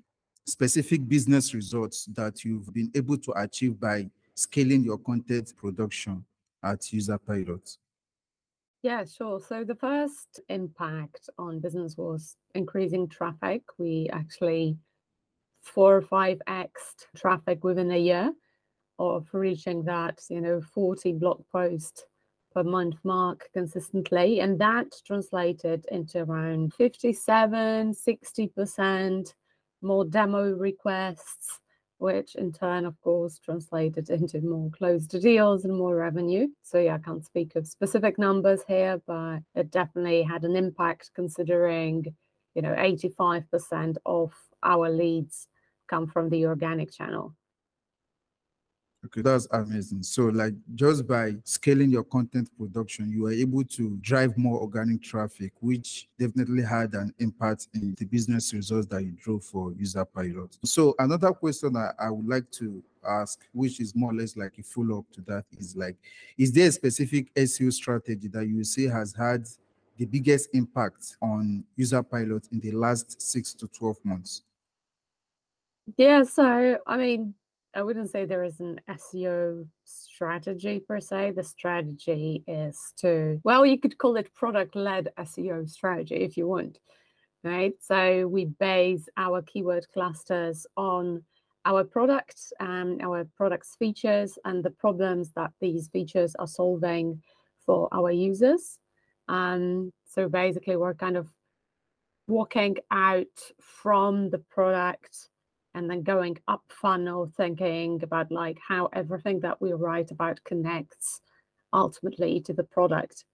specific 0.47 1.07
business 1.07 1.55
results 1.55 2.07
that 2.15 2.45
you've 2.45 2.73
been 2.73 2.91
able 2.95 3.19
to 3.19 3.33
achieve 3.33 3.79
by 3.79 4.09
scaling 4.35 4.85
your 4.85 4.99
content 4.99 5.53
production 5.57 6.25
at 6.63 6.93
User 6.93 7.19
Userpilot? 7.19 7.77
Yeah, 8.83 9.05
sure. 9.05 9.41
So 9.41 9.65
the 9.65 9.75
first 9.75 10.41
impact 10.49 11.29
on 11.39 11.61
business 11.61 11.97
was 11.97 12.37
increasing 12.55 13.09
traffic. 13.09 13.63
We 13.79 14.09
actually 14.13 14.79
four 15.61 15.97
or 15.97 16.03
five 16.03 16.41
x 16.47 16.95
traffic 17.17 17.65
within 17.65 17.91
a 17.91 17.99
year 17.99 18.33
of 18.99 19.29
reaching 19.33 19.83
that, 19.85 20.21
you 20.31 20.41
know, 20.41 20.61
40 20.61 21.15
blog 21.15 21.45
post 21.51 22.07
per 22.55 22.63
month 22.63 22.97
mark 23.05 23.49
consistently. 23.53 24.41
And 24.41 24.59
that 24.61 24.87
translated 25.07 25.85
into 25.91 26.21
around 26.21 26.73
57, 26.75 27.93
60% 27.93 29.35
more 29.83 30.05
demo 30.05 30.53
requests, 30.53 31.61
which 31.99 32.35
in 32.35 32.53
turn, 32.53 32.85
of 32.85 33.01
course, 33.01 33.39
translated 33.39 34.11
into 34.11 34.41
more 34.41 34.71
closed 34.71 35.21
deals 35.21 35.65
and 35.65 35.77
more 35.77 35.95
revenue. 35.95 36.49
So 36.63 36.79
yeah, 36.79 36.97
I 36.97 36.99
can't 36.99 37.25
speak 37.25 37.57
of 37.57 37.67
specific 37.67 38.19
numbers 38.19 38.61
here, 38.69 39.01
but 39.07 39.39
it 39.55 39.71
definitely 39.71 40.23
had 40.23 40.45
an 40.45 40.57
impact 40.57 41.11
considering, 41.15 42.05
you 42.55 42.63
know, 42.63 42.75
85% 42.75 43.97
of 44.05 44.33
our 44.63 44.91
leads 44.91 45.49
come 45.89 46.07
from 46.07 46.29
the 46.29 46.47
organic 46.47 46.93
channel. 46.93 47.35
Okay, 49.07 49.21
that's 49.23 49.47
amazing. 49.53 50.03
So, 50.03 50.25
like, 50.25 50.55
just 50.75 51.07
by 51.07 51.37
scaling 51.45 51.91
your 51.91 52.03
content 52.03 52.51
production, 52.59 53.09
you 53.13 53.23
were 53.23 53.33
able 53.33 53.63
to 53.63 53.97
drive 54.01 54.37
more 54.37 54.59
organic 54.61 55.01
traffic, 55.01 55.53
which 55.61 56.09
definitely 56.19 56.65
had 56.65 56.93
an 56.95 57.15
impact 57.21 57.69
in 57.75 57.95
the 57.97 58.05
business 58.05 58.53
results 58.53 58.89
that 58.89 59.05
you 59.05 59.13
drove 59.13 59.45
for 59.45 59.73
User 59.75 60.05
Pilot. 60.05 60.59
So, 60.65 60.97
another 60.99 61.31
question 61.31 61.77
I, 61.77 61.93
I 62.01 62.11
would 62.11 62.27
like 62.27 62.51
to 62.53 62.83
ask, 63.07 63.47
which 63.53 63.79
is 63.79 63.95
more 63.95 64.11
or 64.11 64.15
less 64.15 64.37
like 64.37 64.59
a 64.59 64.63
follow 64.65 64.99
up 64.99 65.05
to 65.13 65.21
that, 65.23 65.45
is 65.57 65.77
like, 65.77 65.97
is 66.37 66.51
there 66.51 66.67
a 66.67 66.73
specific 66.73 67.33
SEO 67.35 67.73
strategy 67.73 68.27
that 68.27 68.49
you 68.49 68.65
say 68.65 68.89
has 68.89 69.15
had 69.15 69.47
the 69.99 70.07
biggest 70.07 70.49
impact 70.53 71.17
on 71.23 71.63
User 71.77 72.03
Pilot 72.03 72.49
in 72.51 72.59
the 72.59 72.73
last 72.73 73.23
six 73.23 73.55
to 73.55 73.69
12 73.69 74.05
months? 74.05 74.43
Yeah, 75.97 76.25
so 76.25 76.79
I 76.89 76.97
mean, 76.97 77.35
I 77.77 77.83
wouldn't 77.83 78.11
say 78.11 78.25
there 78.25 78.43
is 78.43 78.59
an 78.59 78.81
SEO 78.89 79.67
strategy 79.85 80.81
per 80.81 80.99
se. 80.99 81.33
The 81.33 81.45
strategy 81.45 82.43
is 82.49 82.81
to, 83.01 83.39
well, 83.45 83.67
you 83.67 83.79
could 83.79 83.99
call 83.99 84.17
it 84.17 84.35
product 84.35 84.75
led 84.75 85.11
SEO 85.19 85.69
strategy 85.69 86.15
if 86.15 86.39
you 86.39 86.49
want, 86.49 86.79
right? 87.45 87.75
So 87.83 88.27
we 88.29 88.47
base 88.47 89.11
our 89.19 89.43
keyword 89.43 89.87
clusters 89.93 90.67
on 90.79 91.23
our 91.67 91.85
products 91.85 92.51
and 92.61 93.03
our 93.03 93.29
products 93.37 93.77
features 93.79 94.39
and 94.47 94.65
the 94.65 94.71
problems 94.71 95.33
that 95.37 95.51
these 95.61 95.89
features 95.89 96.35
are 96.39 96.47
solving 96.47 97.23
for 97.67 97.91
our 97.93 98.11
users. 98.11 98.79
Um, 99.29 99.93
so 100.07 100.31
basically, 100.31 100.77
we're 100.77 100.95
kind 100.95 101.19
of 101.19 101.29
walking 102.27 102.79
out 102.91 103.53
from 103.61 104.31
the 104.31 104.39
product 104.39 105.29
and 105.77 105.91
then 105.91 106.03
going 106.03 106.39
up 106.49 106.63
funnel, 106.71 107.31
thinking 107.37 108.03
about 108.03 108.33
like 108.33 108.59
how 108.67 108.89
everything 108.95 109.41
that 109.41 109.61
we 109.61 109.75
write 109.75 110.11
about 110.11 110.43
connects 110.43 111.21
ultimately 111.73 112.41
to 112.41 112.55
the 112.55 112.65
product. 112.65 113.27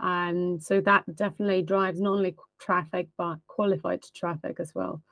And 0.00 0.62
so 0.62 0.80
that 0.80 1.04
definitely 1.14 1.60
drives 1.60 2.00
not 2.00 2.14
only 2.14 2.34
traffic, 2.58 3.08
but 3.18 3.36
qualified 3.46 4.02
traffic 4.16 4.56
as 4.58 4.72
well. 4.74 5.02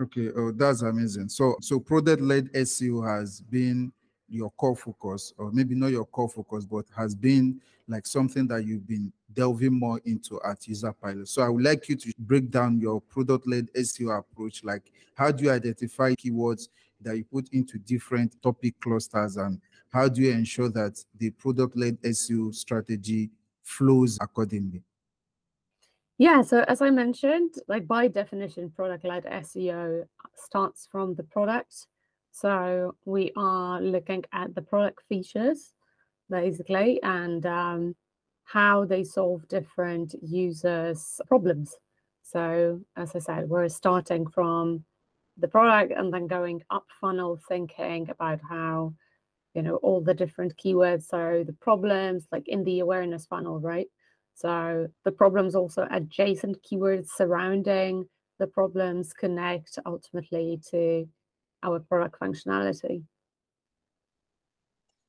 Okay, 0.00 0.28
oh, 0.36 0.52
that's 0.52 0.82
amazing. 0.82 1.30
So, 1.30 1.56
so 1.62 1.80
product-led 1.80 2.52
SEO 2.52 3.06
has 3.06 3.40
been 3.40 3.92
your 4.30 4.50
core 4.52 4.76
focus, 4.76 5.34
or 5.36 5.50
maybe 5.52 5.74
not 5.74 5.88
your 5.88 6.06
core 6.06 6.28
focus, 6.28 6.64
but 6.64 6.86
has 6.96 7.14
been 7.14 7.60
like 7.88 8.06
something 8.06 8.46
that 8.46 8.64
you've 8.64 8.86
been 8.86 9.12
delving 9.32 9.78
more 9.78 10.00
into 10.04 10.40
at 10.44 10.60
Userpilot. 10.60 11.28
So 11.28 11.42
I 11.42 11.48
would 11.48 11.64
like 11.64 11.88
you 11.88 11.96
to 11.96 12.12
break 12.18 12.50
down 12.50 12.78
your 12.78 13.00
product-led 13.00 13.72
SEO 13.74 14.18
approach. 14.18 14.62
Like 14.64 14.92
how 15.14 15.30
do 15.32 15.44
you 15.44 15.50
identify 15.50 16.14
keywords 16.14 16.68
that 17.00 17.16
you 17.16 17.24
put 17.24 17.48
into 17.52 17.78
different 17.78 18.40
topic 18.42 18.78
clusters 18.80 19.36
and 19.36 19.60
how 19.92 20.08
do 20.08 20.22
you 20.22 20.30
ensure 20.32 20.68
that 20.70 21.04
the 21.18 21.30
product-led 21.30 22.00
SEO 22.02 22.54
strategy 22.54 23.30
flows 23.62 24.18
accordingly? 24.20 24.82
Yeah, 26.18 26.42
so 26.42 26.64
as 26.68 26.82
I 26.82 26.90
mentioned, 26.90 27.54
like 27.66 27.88
by 27.88 28.06
definition, 28.06 28.70
product-led 28.70 29.24
SEO 29.24 30.04
starts 30.36 30.86
from 30.90 31.14
the 31.14 31.22
product. 31.22 31.86
So 32.32 32.94
we 33.04 33.32
are 33.36 33.80
looking 33.80 34.24
at 34.32 34.54
the 34.54 34.62
product 34.62 35.02
features, 35.08 35.72
basically, 36.28 37.02
and 37.02 37.44
um, 37.46 37.96
how 38.44 38.84
they 38.84 39.04
solve 39.04 39.46
different 39.48 40.14
users' 40.22 41.20
problems. 41.26 41.76
So 42.22 42.80
as 42.96 43.14
I 43.14 43.18
said, 43.18 43.48
we're 43.48 43.68
starting 43.68 44.26
from 44.26 44.84
the 45.36 45.48
product 45.48 45.92
and 45.92 46.12
then 46.12 46.26
going 46.26 46.62
up 46.70 46.86
funnel, 47.00 47.40
thinking 47.48 48.08
about 48.10 48.40
how 48.48 48.94
you 49.54 49.62
know 49.62 49.76
all 49.76 50.00
the 50.00 50.14
different 50.14 50.56
keywords 50.56 51.04
so 51.04 51.42
the 51.46 51.52
problems 51.54 52.26
like 52.30 52.46
in 52.48 52.62
the 52.64 52.80
awareness 52.80 53.26
funnel 53.26 53.58
right 53.60 53.88
so 54.34 54.86
the 55.04 55.12
problems 55.12 55.54
also 55.54 55.86
adjacent 55.90 56.56
keywords 56.62 57.08
surrounding 57.08 58.04
the 58.38 58.46
problems 58.46 59.12
connect 59.12 59.78
ultimately 59.86 60.60
to 60.70 61.06
our 61.62 61.80
product 61.80 62.18
functionality 62.20 63.02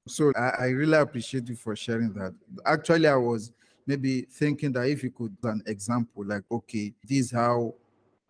so 0.08 0.31
I, 0.36 0.50
I 0.60 0.65
really 0.70 0.98
appreciate 0.98 1.48
you 1.48 1.55
for 1.55 1.75
sharing 1.75 2.13
that 2.13 2.34
actually 2.65 3.08
i 3.08 3.15
was 3.15 3.51
maybe 3.86 4.22
thinking 4.24 4.72
that 4.74 4.88
if 4.88 5.03
you 5.03 5.12
could 5.12 5.36
an 5.43 5.63
example 5.67 6.25
like 6.25 6.43
okay 6.51 6.93
this 7.03 7.25
is 7.25 7.31
how 7.31 7.74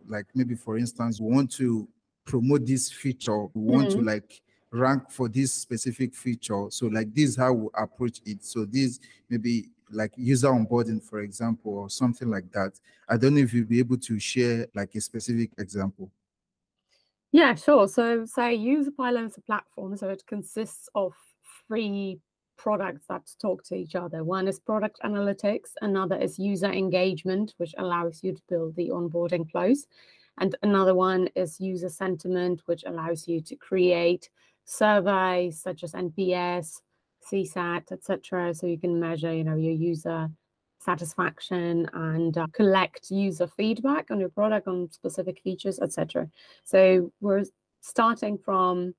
like 0.08 0.26
maybe 0.36 0.56
for 0.56 0.78
instance 0.78 1.20
we 1.20 1.34
want 1.34 1.52
to 1.54 1.88
promote 2.26 2.66
this 2.66 2.92
feature 2.92 3.46
we 3.54 3.62
want 3.74 3.90
mm-hmm. 3.90 4.00
to 4.00 4.06
like 4.06 4.42
rank 4.72 5.12
for 5.12 5.28
this 5.28 5.54
specific 5.54 6.16
feature. 6.16 6.68
So 6.70 6.88
like 6.88 7.14
this 7.14 7.32
is 7.32 7.36
how 7.36 7.54
we 7.54 7.68
approach 7.76 8.22
it. 8.26 8.44
So 8.44 8.66
this 8.66 9.00
maybe 9.30 9.70
like 9.92 10.14
user 10.16 10.48
onboarding, 10.48 11.04
for 11.04 11.20
example, 11.20 11.74
or 11.74 11.90
something 11.90 12.30
like 12.30 12.50
that. 12.54 12.80
I 13.10 13.18
don't 13.18 13.36
know 13.36 13.42
if 13.42 13.54
you'll 13.54 13.66
be 13.66 13.80
able 13.80 13.98
to 13.98 14.20
share 14.20 14.68
like 14.74 14.96
a 14.96 15.02
specific 15.02 15.52
example. 15.58 16.10
Yeah, 17.32 17.56
sure. 17.56 17.88
So 17.88 18.26
say 18.26 18.58
Userpilot 18.58 19.28
is 19.28 19.38
a 19.38 19.42
platform, 19.42 19.96
so 19.96 20.10
it 20.10 20.24
consists 20.28 20.90
of 20.96 21.14
three 21.68 22.20
products 22.58 23.06
that 23.08 23.24
talk 23.42 23.64
to 23.66 23.76
each 23.76 23.96
other. 23.96 24.24
One 24.24 24.48
is 24.48 24.60
product 24.60 25.00
analytics, 25.04 25.70
another 25.82 26.18
is 26.18 26.38
user 26.38 26.72
engagement, 26.72 27.54
which 27.58 27.74
allows 27.78 28.22
you 28.24 28.34
to 28.34 28.42
build 28.50 28.76
the 28.76 28.90
onboarding 28.90 29.50
flows. 29.50 29.88
And 30.40 30.56
another 30.62 30.94
one 30.94 31.30
is 31.36 31.60
user 31.60 31.90
sentiment, 31.90 32.62
which 32.66 32.84
allows 32.86 33.28
you 33.28 33.42
to 33.42 33.56
create 33.56 34.30
surveys 34.66 35.62
such 35.62 35.84
as 35.84 35.94
NPS, 35.94 36.82
CSAT, 37.32 37.92
etc. 37.92 38.54
So 38.54 38.68
you 38.68 38.78
can 38.78 39.00
measure, 39.00 39.34
you 39.34 39.44
know, 39.44 39.56
your 39.56 39.74
user 39.74 40.30
satisfaction 40.82 41.90
and 41.94 42.38
uh, 42.38 42.48
collect 42.54 43.12
user 43.12 43.48
feedback 43.48 44.10
on 44.12 44.20
your 44.20 44.30
product, 44.30 44.68
on 44.68 44.92
specific 44.92 45.40
features, 45.44 45.80
etc. 45.80 46.28
So 46.64 47.12
we're 47.22 47.44
starting 47.82 48.38
from 48.38 48.94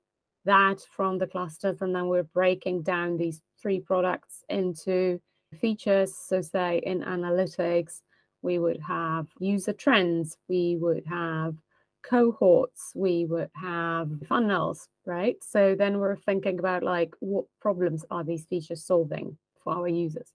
that 0.45 0.81
from 0.91 1.19
the 1.19 1.27
clusters, 1.27 1.83
and 1.83 1.95
then 1.95 2.07
we're 2.09 2.23
breaking 2.23 2.83
down 2.83 3.17
these 3.17 3.41
three 3.61 3.81
products 3.81 4.45
into 4.49 5.21
features. 5.61 6.15
So 6.17 6.41
say 6.41 6.81
in 6.85 7.01
analytics, 7.03 8.01
we 8.43 8.59
would 8.59 8.81
have 8.81 9.27
user 9.39 9.73
trends, 9.73 10.37
we 10.49 10.77
would 10.77 11.05
have 11.07 11.55
cohorts, 12.03 12.93
we 12.95 13.25
would 13.27 13.51
have 13.55 14.11
funnels, 14.27 14.89
right? 15.07 15.37
So 15.43 15.77
then 15.77 15.99
we're 15.99 16.17
thinking 16.17 16.59
about 16.59 16.83
like 16.83 17.15
what 17.21 17.45
problems 17.61 18.05
are 18.11 18.25
these 18.25 18.45
features 18.47 18.85
solving 18.85 19.39
for 19.63 19.75
our 19.75 19.89
users? 19.89 20.33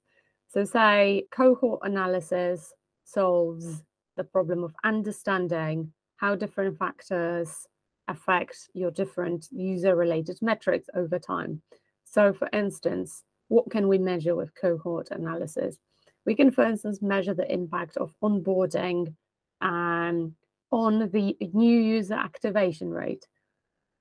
So 0.49 0.63
say 0.63 1.25
cohort 1.31 1.81
analysis 1.83 2.73
solves 3.03 3.83
the 4.15 4.23
problem 4.23 4.63
of 4.63 4.73
understanding 4.83 5.93
how 6.17 6.35
different 6.35 6.77
factors 6.77 7.67
affect 8.07 8.69
your 8.73 8.91
different 8.91 9.47
user 9.51 9.95
related 9.95 10.39
metrics 10.41 10.87
over 10.95 11.19
time. 11.19 11.61
So 12.05 12.33
for 12.33 12.49
instance, 12.53 13.23
what 13.49 13.69
can 13.69 13.87
we 13.87 13.97
measure 13.97 14.35
with 14.35 14.55
cohort 14.55 15.11
analysis? 15.11 15.77
We 16.25 16.35
can, 16.35 16.51
for 16.51 16.63
instance, 16.63 17.01
measure 17.01 17.33
the 17.33 17.51
impact 17.51 17.97
of 17.97 18.13
onboarding 18.23 19.13
and 19.61 20.33
on 20.71 20.99
the 21.11 21.35
new 21.53 21.79
user 21.79 22.15
activation 22.15 22.89
rate, 22.89 23.25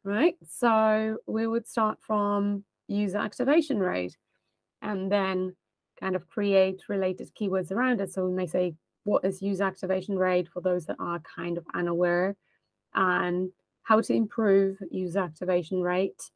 right? 0.05 0.35
So 0.49 1.19
we 1.27 1.47
would 1.47 1.69
start 1.69 1.99
from 2.01 2.65
user 2.89 3.19
activation 3.19 3.79
rate 3.79 4.17
and 4.83 5.11
then 5.11 5.55
kind 5.99 6.17
of 6.17 6.29
create 6.29 6.83
related 6.89 7.31
keywords 7.35 7.73
around 7.73 8.01
it. 8.01 8.13
So 8.13 8.27
we 8.27 8.35
may 8.35 8.47
say, 8.47 8.75
what 9.05 9.25
is 9.25 9.41
user 9.41 9.65
activation 9.65 10.19
rate 10.19 10.49
for 10.53 10.61
those 10.61 10.85
that 10.87 10.97
are 10.99 11.21
kind 11.21 11.57
of 11.57 11.65
unaware 11.75 12.37
and 12.95 13.51
how 13.85 14.01
to 14.01 14.13
improve 14.13 14.79
user 14.91 15.21
activation 15.21 15.81
rate. 15.81 16.31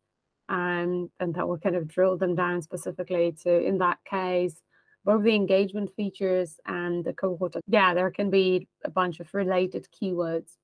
And, 0.48 1.10
and 1.18 1.34
that 1.34 1.46
will 1.46 1.58
kind 1.58 1.76
of 1.76 1.88
drill 1.88 2.16
them 2.16 2.34
down 2.34 2.62
specifically 2.62 3.34
to, 3.42 3.62
in 3.62 3.78
that 3.78 3.98
case, 4.04 4.62
both 5.04 5.22
the 5.22 5.34
engagement 5.34 5.90
features 5.94 6.58
and 6.66 7.04
the 7.04 7.12
cohort. 7.12 7.54
Yeah, 7.66 7.94
there 7.94 8.10
can 8.10 8.30
be 8.30 8.68
a 8.84 8.90
bunch 8.90 9.20
of 9.20 9.32
related 9.32 9.88
keywords 9.90 10.56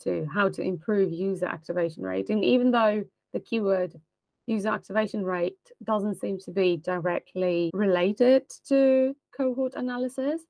to 0.00 0.26
how 0.32 0.48
to 0.50 0.62
improve 0.62 1.12
user 1.12 1.46
activation 1.46 2.02
rate. 2.02 2.28
And 2.30 2.44
even 2.44 2.70
though 2.70 3.04
the 3.32 3.40
keyword 3.40 4.00
user 4.46 4.68
activation 4.68 5.24
rate 5.24 5.58
doesn't 5.82 6.20
seem 6.20 6.38
to 6.38 6.50
be 6.50 6.76
directly 6.76 7.70
related 7.72 8.42
to 8.68 9.16
cohort 9.36 9.74
analysis, 9.74 10.42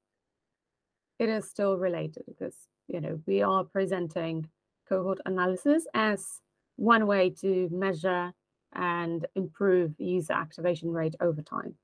it 1.19 1.29
is 1.29 1.49
still 1.49 1.77
related 1.77 2.25
because 2.27 2.55
you 2.89 3.01
know 3.01 3.21
we 3.27 3.43
are 3.43 3.65
presenting 3.65 4.49
cohort 4.89 5.21
analysis 5.27 5.87
as 5.95 6.41
one 6.77 7.07
way 7.07 7.31
to 7.31 7.69
measure 7.71 8.33
and 8.75 9.27
improve 9.37 9.95
user 9.99 10.33
activation 10.33 10.91
rate 10.91 11.15
over 11.21 11.41
time. 11.43 11.75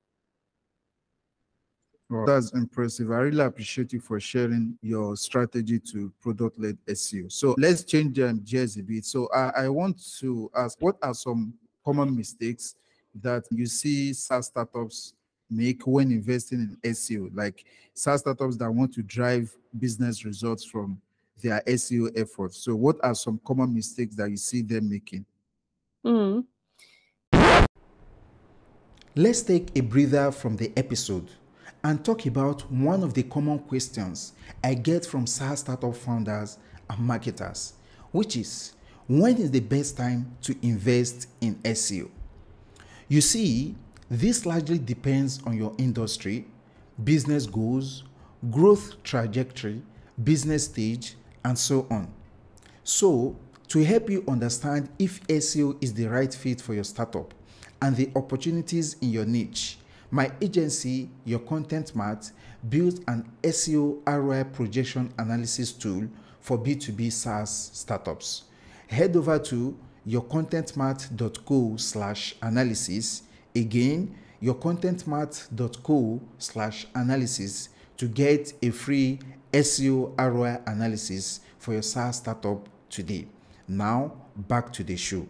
Wow. 2.10 2.24
That's 2.26 2.52
impressive. 2.54 3.12
I 3.12 3.18
really 3.18 3.44
appreciate 3.44 3.92
you 3.92 4.00
for 4.00 4.18
sharing 4.18 4.76
your 4.82 5.16
strategy 5.16 5.78
to 5.92 6.12
product-led 6.20 6.76
SEO. 6.88 7.30
So 7.30 7.54
let's 7.56 7.84
change 7.84 8.18
um, 8.18 8.40
gears 8.40 8.76
a 8.76 8.82
bit. 8.82 9.04
So 9.04 9.28
I, 9.32 9.50
I 9.64 9.68
want 9.68 10.02
to 10.18 10.50
ask, 10.56 10.76
what 10.80 10.96
are 11.02 11.14
some 11.14 11.54
common 11.84 12.16
mistakes 12.16 12.74
that 13.14 13.44
you 13.50 13.66
see 13.66 14.12
SaaS 14.12 14.46
startups 14.46 15.14
make 15.50 15.86
when 15.86 16.10
investing 16.12 16.76
in 16.82 16.92
SEO? 16.92 17.30
Like 17.34 17.64
SaaS 17.94 18.20
startups 18.20 18.56
that 18.56 18.70
want 18.70 18.94
to 18.94 19.02
drive 19.02 19.54
business 19.78 20.24
results 20.24 20.64
from 20.64 21.00
their 21.42 21.62
SEO 21.66 22.10
efforts. 22.16 22.58
So 22.58 22.74
what 22.74 22.96
are 23.02 23.14
some 23.14 23.40
common 23.44 23.74
mistakes 23.74 24.14
that 24.16 24.30
you 24.30 24.36
see 24.36 24.62
them 24.62 24.88
making? 24.88 25.24
Mm. 26.04 26.44
Let's 29.16 29.42
take 29.42 29.76
a 29.76 29.80
breather 29.80 30.30
from 30.30 30.56
the 30.56 30.72
episode 30.76 31.28
and 31.82 32.04
talk 32.04 32.26
about 32.26 32.70
one 32.70 33.02
of 33.02 33.14
the 33.14 33.22
common 33.24 33.58
questions 33.58 34.34
I 34.62 34.74
get 34.74 35.04
from 35.04 35.26
SaaS 35.26 35.60
startup 35.60 35.96
founders 35.96 36.58
and 36.88 36.98
marketers, 37.00 37.74
which 38.12 38.36
is 38.36 38.74
when 39.10 39.38
is 39.38 39.50
the 39.50 39.58
best 39.58 39.96
time 39.96 40.36
to 40.40 40.54
invest 40.62 41.26
in 41.40 41.56
SEO? 41.64 42.08
You 43.08 43.20
see, 43.20 43.74
this 44.08 44.46
largely 44.46 44.78
depends 44.78 45.42
on 45.42 45.56
your 45.56 45.74
industry, 45.78 46.46
business 47.02 47.44
goals, 47.44 48.04
growth 48.52 49.02
trajectory, 49.02 49.82
business 50.22 50.66
stage, 50.66 51.16
and 51.44 51.58
so 51.58 51.88
on. 51.90 52.08
So, 52.84 53.34
to 53.66 53.84
help 53.84 54.08
you 54.08 54.22
understand 54.28 54.88
if 55.00 55.20
SEO 55.26 55.82
is 55.82 55.92
the 55.92 56.06
right 56.06 56.32
fit 56.32 56.60
for 56.60 56.74
your 56.74 56.84
startup 56.84 57.34
and 57.82 57.96
the 57.96 58.12
opportunities 58.14 58.94
in 59.00 59.10
your 59.10 59.24
niche, 59.24 59.78
My 60.12 60.30
agency, 60.40 61.10
Your 61.24 61.40
Content 61.40 61.96
Mart, 61.96 62.30
built 62.68 63.00
an 63.08 63.28
SEO 63.42 64.02
ROI 64.06 64.44
projection 64.52 65.12
analysis 65.18 65.72
tool 65.72 66.08
for 66.38 66.56
B2B 66.56 67.10
SaaS 67.10 67.70
startups. 67.72 68.44
Head 68.90 69.14
over 69.14 69.38
to 69.38 69.76
yourcontentmart.co 70.04 71.76
slash 71.76 72.34
analysis. 72.42 73.22
Again, 73.54 74.16
yourcontentmart.co 74.42 76.20
slash 76.38 76.86
analysis 76.96 77.68
to 77.96 78.08
get 78.08 78.52
a 78.60 78.70
free 78.70 79.20
SEO 79.52 80.12
ROI 80.18 80.62
analysis 80.66 81.38
for 81.58 81.74
your 81.74 81.82
SaaS 81.82 82.16
startup 82.16 82.68
today. 82.88 83.28
Now, 83.68 84.12
back 84.36 84.72
to 84.72 84.82
the 84.82 84.96
show. 84.96 85.24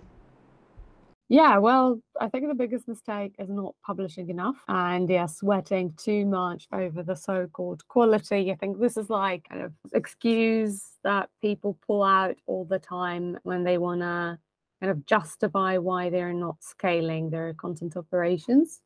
Yeah, 1.33 1.59
well, 1.59 2.01
I 2.21 2.29
think 2.29 2.49
the 2.49 2.55
biggest 2.57 2.89
mistake 2.89 3.37
is 3.39 3.49
not 3.49 3.77
publishing 3.87 4.31
enough 4.31 4.65
and 4.67 5.09
yeah, 5.09 5.27
sweating 5.27 5.95
too 5.97 6.27
much 6.27 6.67
over 6.73 7.05
the 7.05 7.15
so-called 7.15 7.87
quality. 7.87 8.51
I 8.51 8.57
think 8.57 8.81
this 8.81 8.97
is 8.97 9.09
like 9.09 9.49
kind 9.49 9.63
of 9.63 9.73
excuse 9.93 10.83
that 11.05 11.31
people 11.41 11.79
pull 11.87 12.03
out 12.03 12.35
all 12.47 12.65
the 12.65 12.81
time 12.81 13.39
when 13.45 13.63
they 13.63 13.79
want 13.79 14.01
to 14.01 14.41
kind 14.81 14.91
of 14.91 15.07
justify 15.07 15.79
why 15.79 16.11
they're 16.11 16.33
not 16.33 16.57
scaling 16.65 17.31
their 17.31 17.55
content 17.55 17.97
operations. 17.97 18.81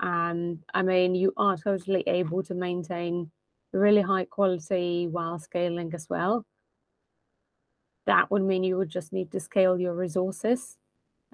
And 0.00 0.64
I 0.72 0.80
mean, 0.82 1.14
you 1.14 1.34
are 1.36 1.58
totally 1.58 2.04
able 2.06 2.42
to 2.44 2.54
maintain 2.54 3.30
really 3.74 4.00
high 4.00 4.24
quality 4.24 5.08
while 5.08 5.38
scaling 5.38 5.92
as 5.92 6.08
well. 6.08 6.46
That 8.06 8.30
would 8.30 8.42
mean 8.44 8.64
you 8.64 8.78
would 8.78 8.88
just 8.88 9.12
need 9.12 9.30
to 9.32 9.40
scale 9.40 9.78
your 9.78 9.94
resources 9.94 10.78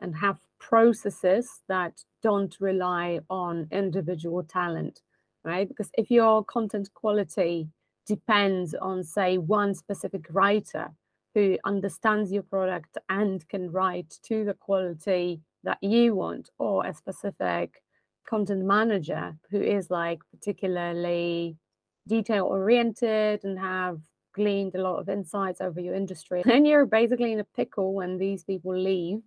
and 0.03 0.17
have 0.17 0.39
processes 0.59 1.63
that 1.69 2.05
don't 2.23 2.57
rely 2.61 3.21
on 3.31 3.69
individual 3.71 4.43
talent, 4.43 5.01
right? 5.45 5.69
Because 5.69 5.91
if 5.95 6.11
your 6.11 6.45
content 6.45 6.93
quality 6.93 7.69
depends 8.07 8.75
on, 8.75 9.05
say, 9.05 9.39
one 9.39 9.75
specific 9.75 10.27
writer 10.31 10.91
who 11.35 11.57
understands 11.65 12.31
your 12.31 12.43
product 12.43 12.99
and 13.09 13.49
can 13.49 13.71
write 13.71 14.19
to 14.25 14.45
the 14.45 14.55
quality 14.55 15.41
that 15.65 15.79
you 15.81 16.15
want, 16.15 16.51
or 16.59 16.85
a 16.85 16.93
specific 16.93 17.83
content 18.29 18.65
manager 18.65 19.37
who 19.51 19.61
is 19.61 19.91
like 19.91 20.19
particularly 20.31 21.57
detail 22.09 22.45
oriented 22.47 23.45
and 23.45 23.59
have 23.59 24.01
gleaned 24.35 24.75
a 24.75 24.83
lot 24.83 24.97
of 24.97 25.09
insights 25.09 25.61
over 25.61 25.81
your 25.81 25.95
industry, 25.95 26.43
then 26.45 26.65
you're 26.65 26.87
basically 26.87 27.33
in 27.33 27.41
a 27.41 27.45
pickle 27.57 27.95
when 27.95 28.19
these 28.19 28.45
people 28.45 28.77
leave 28.77 29.21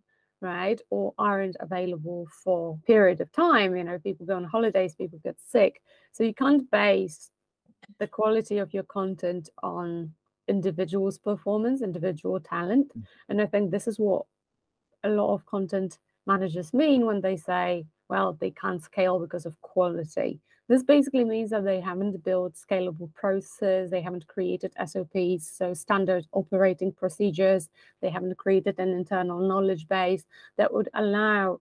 right 0.45 0.79
or 0.89 1.13
aren't 1.17 1.57
available 1.59 2.27
for 2.43 2.79
period 2.85 3.19
of 3.21 3.31
time 3.31 3.75
you 3.75 3.83
know 3.83 3.99
people 3.99 4.25
go 4.25 4.35
on 4.35 4.43
holidays 4.43 4.95
people 4.95 5.19
get 5.23 5.37
sick. 5.45 5.81
So 6.11 6.23
you 6.23 6.33
can't 6.33 6.69
base 6.71 7.31
the 7.99 8.07
quality 8.07 8.57
of 8.59 8.73
your 8.73 8.83
content 8.83 9.49
on 9.61 10.13
individuals 10.47 11.17
performance 11.17 11.81
individual 11.81 12.39
talent. 12.39 12.87
Mm. 12.97 13.03
and 13.29 13.41
i 13.41 13.45
think 13.45 13.71
this 13.71 13.87
is 13.87 13.97
what 13.99 14.25
a 15.03 15.09
lot 15.09 15.33
of 15.33 15.45
content 15.45 15.97
managers 16.27 16.73
mean 16.73 17.05
when 17.05 17.21
they 17.21 17.37
say 17.37 17.85
well 18.09 18.37
they 18.39 18.51
can't 18.51 18.83
scale 18.83 19.19
because 19.19 19.45
of 19.45 19.59
quality 19.61 20.39
this 20.67 20.83
basically 20.83 21.23
means 21.23 21.51
that 21.51 21.63
they 21.63 21.79
haven't 21.79 22.23
built 22.23 22.55
scalable 22.55 23.13
processes, 23.13 23.91
they 23.91 24.01
haven't 24.01 24.27
created 24.27 24.73
SOPs, 24.83 25.47
so 25.47 25.73
standard 25.73 26.25
operating 26.31 26.91
procedures, 26.91 27.69
they 28.01 28.09
haven't 28.09 28.37
created 28.37 28.79
an 28.79 28.89
internal 28.89 29.39
knowledge 29.39 29.87
base 29.87 30.25
that 30.57 30.73
would 30.73 30.89
allow 30.93 31.59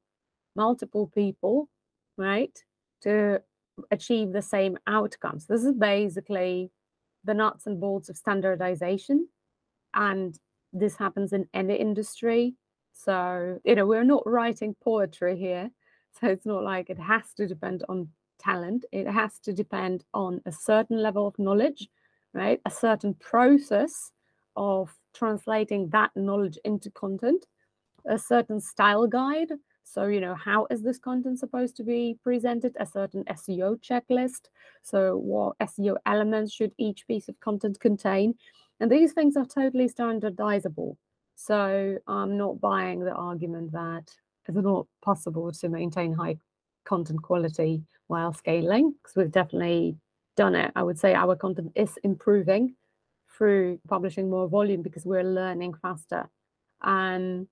multiple 0.56 1.10
people, 1.14 1.68
right, 2.16 2.64
to 3.02 3.42
achieve 3.90 4.32
the 4.32 4.42
same 4.42 4.78
outcomes. 4.86 5.46
This 5.46 5.64
is 5.64 5.74
basically 5.74 6.70
the 7.24 7.34
nuts 7.34 7.66
and 7.66 7.80
bolts 7.80 8.08
of 8.08 8.16
standardization. 8.16 9.28
And 9.92 10.38
this 10.72 10.96
happens 10.96 11.32
in 11.32 11.48
any 11.54 11.76
industry. 11.76 12.54
So, 12.92 13.60
you 13.64 13.74
know, 13.74 13.86
we're 13.86 14.04
not 14.04 14.26
writing 14.26 14.76
poetry 14.82 15.36
here. 15.36 15.70
So 16.20 16.28
it's 16.28 16.46
not 16.46 16.62
like 16.62 16.90
it 16.90 16.98
has 17.00 17.34
to 17.38 17.48
depend 17.48 17.82
on 17.88 18.10
talent. 18.44 18.84
It 18.92 19.06
has 19.06 19.38
to 19.40 19.52
depend 19.52 20.04
on 20.12 20.40
a 20.46 20.52
certain 20.52 21.02
level 21.02 21.26
of 21.26 21.38
knowledge, 21.38 21.88
right? 22.32 22.60
A 22.66 22.70
certain 22.70 23.14
process 23.14 24.12
of 24.56 24.94
translating 25.14 25.88
that 25.90 26.10
knowledge 26.14 26.58
into 26.64 26.90
content, 26.90 27.46
a 28.06 28.18
certain 28.18 28.60
style 28.60 29.06
guide. 29.06 29.52
So, 29.84 30.06
you 30.06 30.20
know, 30.20 30.34
how 30.34 30.66
is 30.70 30.82
this 30.82 30.98
content 30.98 31.38
supposed 31.38 31.76
to 31.76 31.84
be 31.84 32.18
presented? 32.22 32.76
A 32.80 32.86
certain 32.86 33.24
SEO 33.24 33.80
checklist. 33.80 34.48
So, 34.82 35.16
what 35.16 35.58
SEO 35.58 35.96
elements 36.06 36.52
should 36.52 36.72
each 36.78 37.06
piece 37.06 37.28
of 37.28 37.38
content 37.40 37.78
contain? 37.80 38.34
And 38.80 38.90
these 38.90 39.12
things 39.12 39.36
are 39.36 39.44
totally 39.44 39.88
standardizable. 39.88 40.96
So, 41.36 41.98
I'm 42.06 42.36
not 42.36 42.60
buying 42.60 43.00
the 43.00 43.12
argument 43.12 43.72
that 43.72 44.10
it's 44.46 44.56
not 44.56 44.86
possible 45.02 45.52
to 45.52 45.68
maintain 45.68 46.12
high 46.12 46.36
content 46.84 47.22
quality 47.22 47.82
while 48.06 48.32
scaling 48.32 48.94
because 49.02 49.16
we've 49.16 49.30
definitely 49.30 49.96
done 50.36 50.54
it. 50.54 50.72
I 50.76 50.82
would 50.82 50.98
say 50.98 51.14
our 51.14 51.36
content 51.36 51.72
is 51.74 51.98
improving 52.02 52.74
through 53.36 53.80
publishing 53.88 54.30
more 54.30 54.48
volume 54.48 54.82
because 54.82 55.04
we're 55.04 55.24
learning 55.24 55.74
faster. 55.74 56.28
And 56.82 57.48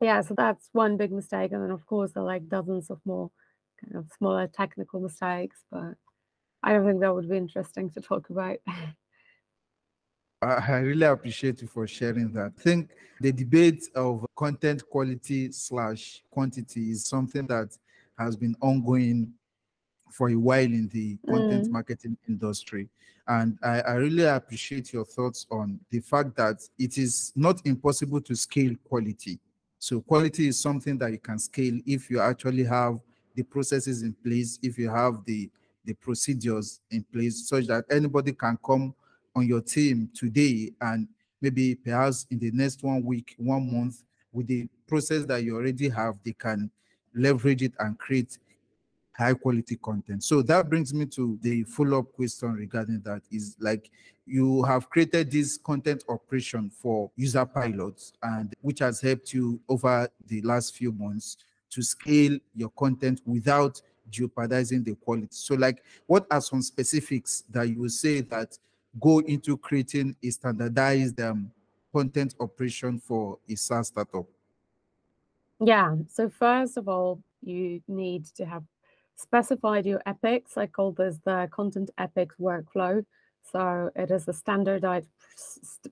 yeah, 0.00 0.20
so 0.22 0.34
that's 0.34 0.68
one 0.72 0.96
big 0.96 1.12
mistake. 1.12 1.52
And 1.52 1.62
then 1.62 1.70
of 1.70 1.86
course 1.86 2.12
there 2.12 2.22
are 2.22 2.26
like 2.26 2.48
dozens 2.48 2.90
of 2.90 3.00
more 3.04 3.30
kind 3.82 3.96
of 3.96 4.10
smaller 4.16 4.46
technical 4.46 5.00
mistakes, 5.00 5.62
but 5.70 5.94
I 6.62 6.72
don't 6.72 6.86
think 6.86 7.00
that 7.00 7.14
would 7.14 7.28
be 7.28 7.36
interesting 7.36 7.90
to 7.90 8.00
talk 8.00 8.30
about. 8.30 8.58
I 10.42 10.76
really 10.76 11.06
appreciate 11.06 11.62
you 11.62 11.68
for 11.68 11.86
sharing 11.86 12.30
that. 12.32 12.52
I 12.58 12.60
think 12.60 12.90
the 13.20 13.32
debate 13.32 13.84
of 13.94 14.26
content 14.36 14.86
quality 14.90 15.50
slash 15.52 16.22
quantity 16.30 16.90
is 16.90 17.06
something 17.06 17.46
that 17.46 17.76
has 18.18 18.36
been 18.36 18.54
ongoing 18.60 19.32
for 20.10 20.30
a 20.30 20.36
while 20.36 20.64
in 20.64 20.88
the 20.92 21.16
content 21.28 21.66
mm. 21.66 21.70
marketing 21.70 22.16
industry. 22.28 22.88
And 23.26 23.58
I, 23.62 23.80
I, 23.80 23.94
really 23.94 24.24
appreciate 24.24 24.92
your 24.92 25.04
thoughts 25.04 25.46
on 25.50 25.80
the 25.90 26.00
fact 26.00 26.36
that 26.36 26.58
it 26.78 26.98
is 26.98 27.32
not 27.34 27.60
impossible 27.66 28.20
to 28.20 28.36
scale 28.36 28.74
quality. 28.84 29.40
So 29.78 30.02
quality 30.02 30.48
is 30.48 30.60
something 30.60 30.98
that 30.98 31.10
you 31.10 31.18
can 31.18 31.38
scale 31.38 31.78
if 31.86 32.10
you 32.10 32.20
actually 32.20 32.64
have 32.64 32.98
the 33.34 33.42
processes 33.42 34.02
in 34.02 34.14
place, 34.24 34.58
if 34.62 34.78
you 34.78 34.90
have 34.90 35.24
the, 35.24 35.50
the 35.84 35.94
procedures 35.94 36.80
in 36.90 37.04
place, 37.12 37.48
such 37.48 37.66
that 37.66 37.84
anybody 37.90 38.32
can 38.32 38.58
come 38.64 38.94
on 39.34 39.46
your 39.48 39.60
team 39.62 40.10
today 40.14 40.70
and 40.80 41.08
maybe 41.40 41.74
perhaps 41.74 42.26
in 42.30 42.38
the 42.38 42.50
next 42.52 42.82
one 42.82 43.02
week, 43.02 43.34
one 43.38 43.72
month, 43.72 44.02
with 44.32 44.46
the 44.46 44.68
process 44.86 45.24
that 45.24 45.42
you 45.42 45.56
already 45.56 45.88
have, 45.88 46.14
they 46.24 46.32
can 46.32 46.70
leverage 47.14 47.62
it 47.62 47.72
and 47.78 47.98
create 47.98 48.38
high 49.16 49.34
quality 49.34 49.76
content. 49.76 50.24
So 50.24 50.42
that 50.42 50.68
brings 50.68 50.92
me 50.92 51.06
to 51.06 51.38
the 51.40 51.62
follow 51.64 52.00
up 52.00 52.12
question 52.12 52.52
regarding 52.54 53.00
that 53.02 53.22
is 53.30 53.56
like 53.60 53.90
you 54.26 54.62
have 54.64 54.90
created 54.90 55.30
this 55.30 55.56
content 55.56 56.04
operation 56.08 56.70
for 56.70 57.10
user 57.16 57.44
pilots 57.46 58.12
and 58.22 58.54
which 58.60 58.80
has 58.80 59.00
helped 59.00 59.32
you 59.32 59.60
over 59.68 60.08
the 60.26 60.40
last 60.42 60.74
few 60.74 60.90
months 60.92 61.36
to 61.70 61.82
scale 61.82 62.38
your 62.54 62.70
content 62.70 63.20
without 63.24 63.80
jeopardizing 64.10 64.82
the 64.82 64.94
quality. 64.96 65.28
So 65.30 65.54
like 65.54 65.82
what 66.06 66.26
are 66.30 66.40
some 66.40 66.62
specifics 66.62 67.44
that 67.50 67.68
you 67.68 67.80
would 67.80 67.92
say 67.92 68.20
that 68.22 68.58
go 69.00 69.20
into 69.20 69.56
creating 69.56 70.16
a 70.22 70.30
standardized 70.30 71.20
um, 71.20 71.50
content 71.92 72.34
operation 72.40 72.98
for 72.98 73.38
a 73.48 73.54
SaaS 73.54 73.88
startup? 73.88 74.26
Yeah. 75.60 75.96
So 76.08 76.28
first 76.28 76.76
of 76.76 76.88
all, 76.88 77.22
you 77.42 77.80
need 77.88 78.26
to 78.36 78.44
have 78.44 78.64
specified 79.16 79.86
your 79.86 80.02
epics. 80.06 80.56
I 80.56 80.66
call 80.66 80.92
this 80.92 81.18
the 81.24 81.48
content 81.52 81.90
epics 81.98 82.36
workflow. 82.40 83.04
So 83.52 83.90
it 83.94 84.10
is 84.10 84.26
a 84.26 84.32
standardized 84.32 85.08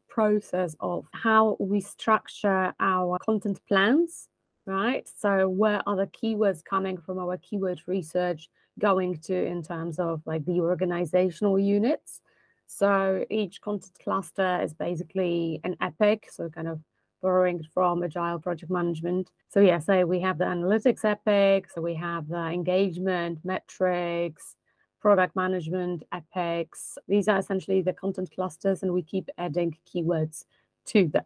process 0.09 0.75
of 0.81 1.05
how 1.13 1.57
we 1.61 1.81
structure 1.81 2.73
our 2.81 3.19
content 3.19 3.61
plans, 3.69 4.29
right? 4.67 5.09
So 5.19 5.49
where 5.49 5.83
are 5.87 5.97
the 5.97 6.07
keywords 6.07 6.65
coming 6.65 6.97
from 6.97 7.19
our 7.19 7.37
keyword 7.37 7.81
research 7.87 8.49
going 8.79 9.19
to 9.19 9.35
in 9.45 9.63
terms 9.63 9.99
of 9.99 10.23
like 10.25 10.45
the 10.47 10.61
organizational 10.61 11.59
units? 11.59 12.21
So 12.67 13.27
each 13.29 13.61
content 13.61 13.99
cluster 14.03 14.61
is 14.63 14.73
basically 14.73 15.61
an 15.63 15.77
epic, 15.83 16.29
so 16.33 16.49
kind 16.49 16.69
of 16.69 16.81
borrowing 17.23 17.65
from 17.73 18.03
agile 18.03 18.39
project 18.39 18.71
management. 18.71 19.31
So 19.49 19.61
yeah, 19.61 19.79
so 19.79 20.05
we 20.05 20.21
have 20.21 20.39
the 20.39 20.45
analytics 20.45 21.05
epic, 21.05 21.71
so 21.71 21.81
we 21.81 21.95
have 21.95 22.29
the 22.29 22.47
engagement 22.47 23.39
metrics, 23.45 24.57
product 25.01 25.35
management 25.35 26.03
epics. 26.13 26.99
These 27.09 27.29
are 27.29 27.39
essentially 27.39 27.83
the 27.83 27.93
content 27.93 28.31
clusters, 28.35 28.83
and 28.83 28.93
we 28.93 29.03
keep 29.03 29.29
adding 29.39 29.77
keywords 29.87 30.45
to 30.87 31.09
them. 31.09 31.25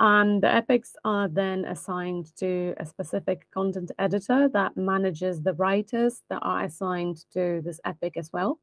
And 0.00 0.42
the 0.42 0.52
epics 0.52 0.96
are 1.04 1.28
then 1.28 1.64
assigned 1.64 2.34
to 2.36 2.74
a 2.78 2.84
specific 2.84 3.46
content 3.52 3.92
editor 3.98 4.48
that 4.52 4.76
manages 4.76 5.42
the 5.42 5.54
writers 5.54 6.22
that 6.28 6.40
are 6.42 6.64
assigned 6.64 7.24
to 7.34 7.62
this 7.64 7.78
epic 7.84 8.16
as 8.16 8.30
well. 8.32 8.58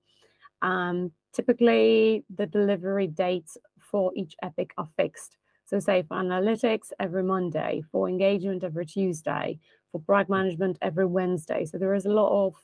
Um, 0.62 1.12
typically, 1.32 2.26
the 2.36 2.46
delivery 2.46 3.08
dates 3.08 3.58
for 3.80 4.12
each 4.16 4.36
epic 4.44 4.74
are 4.78 4.88
fixed. 4.98 5.38
So, 5.70 5.78
say 5.80 6.02
for 6.02 6.18
analytics, 6.18 6.92
every 7.00 7.22
Monday, 7.22 7.84
for 7.92 8.10
engagement, 8.10 8.64
every 8.64 8.88
Tuesday, 8.88 9.60
for 9.92 10.00
brag 10.00 10.26
mm. 10.26 10.32
management, 10.32 10.80
every 10.82 11.06
Wednesday. 11.06 11.64
So, 11.66 11.78
there 11.78 11.94
is 11.94 12.06
a 12.06 12.12
lot 12.12 12.48
of 12.48 12.56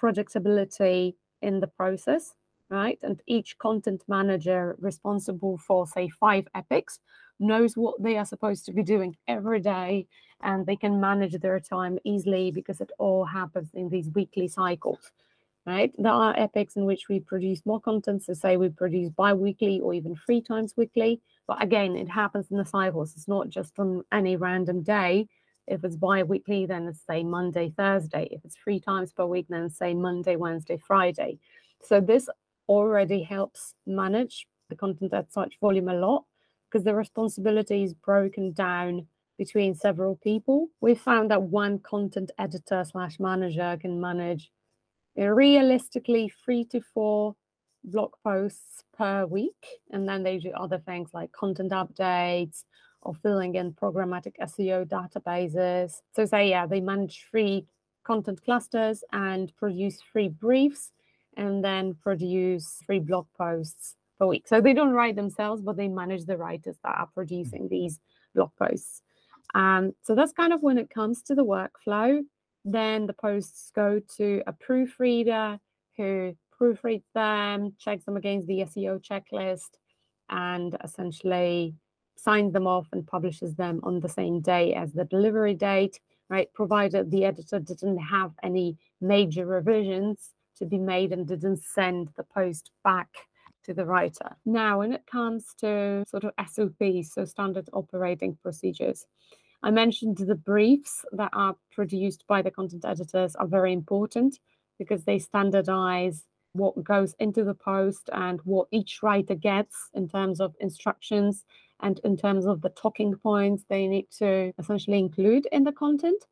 projectability 0.00 1.16
in 1.42 1.60
the 1.60 1.66
process, 1.66 2.32
right? 2.70 2.98
And 3.02 3.20
each 3.26 3.58
content 3.58 4.02
manager 4.08 4.74
responsible 4.78 5.58
for, 5.58 5.86
say, 5.86 6.08
five 6.08 6.48
epics 6.54 6.98
knows 7.38 7.76
what 7.76 8.02
they 8.02 8.16
are 8.16 8.24
supposed 8.24 8.64
to 8.64 8.72
be 8.72 8.82
doing 8.82 9.14
every 9.28 9.60
day 9.60 10.06
and 10.40 10.64
they 10.64 10.76
can 10.76 10.98
manage 10.98 11.34
their 11.34 11.60
time 11.60 11.98
easily 12.04 12.50
because 12.50 12.80
it 12.80 12.90
all 12.98 13.26
happens 13.26 13.68
in 13.74 13.90
these 13.90 14.08
weekly 14.14 14.48
cycles 14.48 15.12
right? 15.66 15.92
There 15.98 16.12
are 16.12 16.38
epics 16.38 16.76
in 16.76 16.84
which 16.84 17.08
we 17.08 17.20
produce 17.20 17.66
more 17.66 17.80
content. 17.80 18.22
So 18.22 18.32
say 18.32 18.56
we 18.56 18.68
produce 18.68 19.10
bi-weekly 19.10 19.80
or 19.80 19.92
even 19.92 20.14
three 20.14 20.40
times 20.40 20.74
weekly. 20.76 21.20
But 21.46 21.62
again, 21.62 21.96
it 21.96 22.08
happens 22.08 22.50
in 22.50 22.56
the 22.56 22.64
cycles. 22.64 23.12
It's 23.16 23.28
not 23.28 23.48
just 23.48 23.78
on 23.78 24.02
any 24.12 24.36
random 24.36 24.82
day. 24.82 25.28
If 25.66 25.84
it's 25.84 25.96
bi-weekly, 25.96 26.66
then 26.66 26.86
it's 26.86 27.00
say 27.06 27.24
Monday, 27.24 27.72
Thursday. 27.76 28.28
If 28.30 28.44
it's 28.44 28.56
three 28.56 28.80
times 28.80 29.12
per 29.12 29.26
week, 29.26 29.46
then 29.48 29.70
say 29.70 29.94
Monday, 29.94 30.36
Wednesday, 30.36 30.78
Friday. 30.78 31.38
So 31.82 32.00
this 32.00 32.28
already 32.68 33.22
helps 33.22 33.74
manage 33.86 34.46
the 34.68 34.76
content 34.76 35.12
at 35.12 35.32
such 35.32 35.58
volume 35.60 35.88
a 35.88 35.94
lot 35.94 36.24
because 36.68 36.84
the 36.84 36.94
responsibility 36.94 37.82
is 37.82 37.94
broken 37.94 38.52
down 38.52 39.06
between 39.38 39.74
several 39.74 40.16
people. 40.16 40.68
We 40.80 40.94
found 40.94 41.30
that 41.30 41.42
one 41.42 41.78
content 41.78 42.30
editor 42.38 42.84
slash 42.84 43.20
manager 43.20 43.76
can 43.80 44.00
manage 44.00 44.50
realistically 45.16 46.32
three 46.44 46.64
to 46.66 46.80
four 46.80 47.34
blog 47.86 48.12
posts 48.22 48.84
per 48.96 49.24
week. 49.24 49.66
And 49.90 50.08
then 50.08 50.22
they 50.22 50.38
do 50.38 50.50
other 50.50 50.78
things 50.78 51.10
like 51.14 51.32
content 51.32 51.72
updates 51.72 52.64
or 53.02 53.14
filling 53.14 53.54
in 53.54 53.72
programmatic 53.72 54.34
SEO 54.40 54.86
databases. 54.86 56.02
So 56.14 56.26
say, 56.26 56.50
yeah, 56.50 56.66
they 56.66 56.80
manage 56.80 57.26
free 57.30 57.66
content 58.04 58.42
clusters 58.44 59.02
and 59.12 59.54
produce 59.56 60.00
free 60.02 60.28
briefs 60.28 60.92
and 61.36 61.64
then 61.64 61.94
produce 61.94 62.80
free 62.86 63.00
blog 63.00 63.26
posts 63.36 63.94
per 64.18 64.26
week. 64.26 64.48
So 64.48 64.60
they 64.60 64.72
don't 64.72 64.92
write 64.92 65.16
themselves, 65.16 65.62
but 65.62 65.76
they 65.76 65.88
manage 65.88 66.24
the 66.24 66.36
writers 66.36 66.76
that 66.82 66.96
are 66.96 67.08
producing 67.14 67.68
these 67.68 67.98
blog 68.34 68.50
posts. 68.58 69.02
Um, 69.54 69.92
so 70.02 70.14
that's 70.14 70.32
kind 70.32 70.52
of 70.52 70.62
when 70.62 70.78
it 70.78 70.90
comes 70.90 71.22
to 71.22 71.34
the 71.34 71.44
workflow. 71.44 72.22
Then 72.64 73.06
the 73.06 73.12
posts 73.12 73.70
go 73.74 74.00
to 74.16 74.42
a 74.46 74.52
proofreader 74.52 75.58
who 75.96 76.36
proofreads 76.60 77.04
them, 77.14 77.74
checks 77.78 78.04
them 78.04 78.16
against 78.16 78.46
the 78.46 78.60
SEO 78.60 79.00
checklist, 79.00 79.78
and 80.28 80.76
essentially 80.82 81.74
signs 82.16 82.52
them 82.52 82.66
off 82.66 82.86
and 82.92 83.06
publishes 83.06 83.54
them 83.54 83.80
on 83.82 84.00
the 84.00 84.08
same 84.08 84.40
day 84.40 84.74
as 84.74 84.92
the 84.92 85.04
delivery 85.04 85.54
date, 85.54 86.00
right? 86.28 86.52
Provided 86.54 87.10
the 87.10 87.24
editor 87.24 87.58
didn't 87.60 87.98
have 87.98 88.32
any 88.42 88.76
major 89.00 89.46
revisions 89.46 90.32
to 90.56 90.64
be 90.64 90.78
made 90.78 91.12
and 91.12 91.26
didn't 91.26 91.62
send 91.62 92.08
the 92.16 92.24
post 92.24 92.70
back 92.82 93.08
to 93.64 93.74
the 93.74 93.84
writer. 93.84 94.36
Now, 94.44 94.78
when 94.78 94.92
it 94.92 95.06
comes 95.06 95.54
to 95.58 96.04
sort 96.08 96.24
of 96.24 96.32
SOPs, 96.50 97.12
so 97.12 97.24
standard 97.24 97.68
operating 97.72 98.38
procedures, 98.42 99.06
I 99.62 99.70
mentioned 99.70 100.18
the 100.18 100.34
briefs 100.34 101.04
that 101.12 101.30
are 101.32 101.56
produced 101.72 102.24
by 102.26 102.42
the 102.42 102.50
content 102.50 102.84
editors 102.84 103.34
are 103.36 103.46
very 103.46 103.72
important 103.72 104.38
because 104.78 105.04
they 105.04 105.18
standardize 105.18 106.24
what 106.56 106.82
goes 106.82 107.14
into 107.18 107.44
the 107.44 107.54
post 107.54 108.10
and 108.12 108.40
what 108.44 108.68
each 108.70 109.02
writer 109.02 109.34
gets 109.34 109.90
in 109.94 110.08
terms 110.08 110.40
of 110.40 110.54
instructions 110.60 111.44
and 111.80 112.00
in 112.04 112.16
terms 112.16 112.46
of 112.46 112.62
the 112.62 112.70
talking 112.70 113.14
points 113.14 113.64
they 113.68 113.86
need 113.86 114.06
to 114.18 114.52
essentially 114.58 114.98
include 114.98 115.46
in 115.52 115.64
the 115.64 115.72
content. 115.72 116.24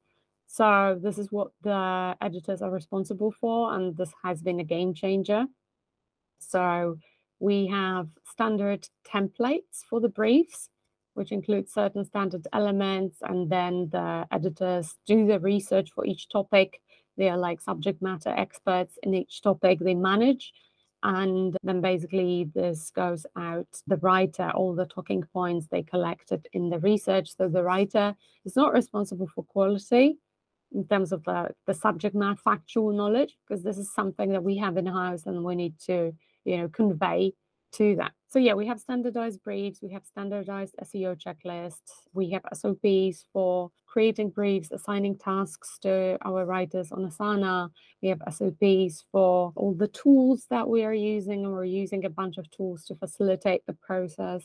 So 0.47 0.99
this 1.03 1.19
is 1.19 1.33
what 1.33 1.49
the 1.63 2.17
editors 2.21 2.63
are 2.63 2.71
responsible 2.71 3.33
for, 3.41 3.75
and 3.75 3.97
this 3.97 4.13
has 4.23 4.41
been 4.41 4.61
a 4.61 4.65
game 4.65 4.95
changer. 4.95 5.47
So 6.39 6.99
we 7.41 7.67
have 7.67 8.09
standard 8.25 8.89
templates 9.05 9.83
for 9.89 10.01
the 10.01 10.09
briefs 10.09 10.69
which 11.15 11.33
include 11.33 11.71
certain 11.71 12.05
standard 12.05 12.47
elements, 12.53 13.19
and 13.23 13.49
then 13.49 13.89
the 13.91 14.27
editors 14.31 14.97
do 15.07 15.27
the 15.27 15.41
research 15.41 15.91
for 15.95 16.05
each 16.05 16.29
topic. 16.29 16.81
They 17.17 17.29
are 17.29 17.39
like 17.39 17.61
subject 17.61 18.03
matter 18.03 18.31
experts 18.31 18.99
in 19.03 19.15
each 19.15 19.43
topic 19.43 19.79
they 19.81 19.95
manage. 19.95 20.53
And 21.03 21.55
then 21.63 21.83
basically 21.83 22.51
this 22.55 22.91
goes 22.91 23.27
out 23.37 23.69
the 23.87 23.99
writer, 23.99 24.51
all 24.55 24.75
the 24.75 24.87
talking 24.87 25.23
points 25.33 25.67
they 25.67 25.83
collected 25.83 26.49
in 26.55 26.71
the 26.71 26.79
research. 26.79 27.37
So 27.37 27.49
the 27.49 27.63
writer 27.63 28.17
is 28.47 28.57
not 28.57 28.73
responsible 28.73 29.29
for 29.35 29.45
quality 29.45 30.17
in 30.73 30.87
terms 30.89 31.13
of 31.13 31.23
the, 31.25 31.51
the 31.67 31.75
subject 31.75 32.17
matter 32.17 32.41
factual 32.43 32.93
knowledge, 32.93 33.37
because 33.47 33.63
this 33.63 33.77
is 33.79 33.95
something 33.95 34.31
that 34.31 34.43
we 34.43 34.57
have 34.57 34.77
in 34.77 34.87
house 34.87 35.27
and 35.27 35.45
we 35.45 35.55
need 35.55 35.79
to, 35.81 36.13
you 36.45 36.57
know, 36.57 36.69
convey 36.69 37.33
to 37.73 37.97
that. 37.97 38.13
So 38.35 38.41
yeah, 38.41 38.55
we 38.55 38.67
have 38.67 38.81
standardized 38.81 39.45
briefs, 39.45 39.79
we 39.81 39.93
have 39.93 40.05
standardized 40.05 40.75
SEO 40.83 41.17
checklists, 41.17 42.09
we 42.15 42.31
have 42.31 42.43
SOPs 42.53 43.27
for 43.33 43.71
creating 43.87 44.31
briefs, 44.31 44.73
assigning 44.73 45.17
tasks 45.17 45.79
to 45.83 46.19
our 46.25 46.45
writers 46.45 46.91
on 46.91 47.09
Asana. 47.09 47.69
We 48.03 48.09
have 48.09 48.21
SOPs 48.29 49.05
for 49.13 49.53
all 49.55 49.73
the 49.79 49.87
tools 49.87 50.47
that 50.51 50.69
we 50.69 50.83
are 50.83 50.93
using, 50.93 51.45
and 51.45 51.53
we're 51.53 51.65
using 51.65 52.05
a 52.07 52.11
bunch 52.11 52.37
of 52.37 52.51
tools 52.51 52.85
to 52.87 52.97
facilitate 52.97 53.63
the 53.69 53.75
process. 53.75 54.43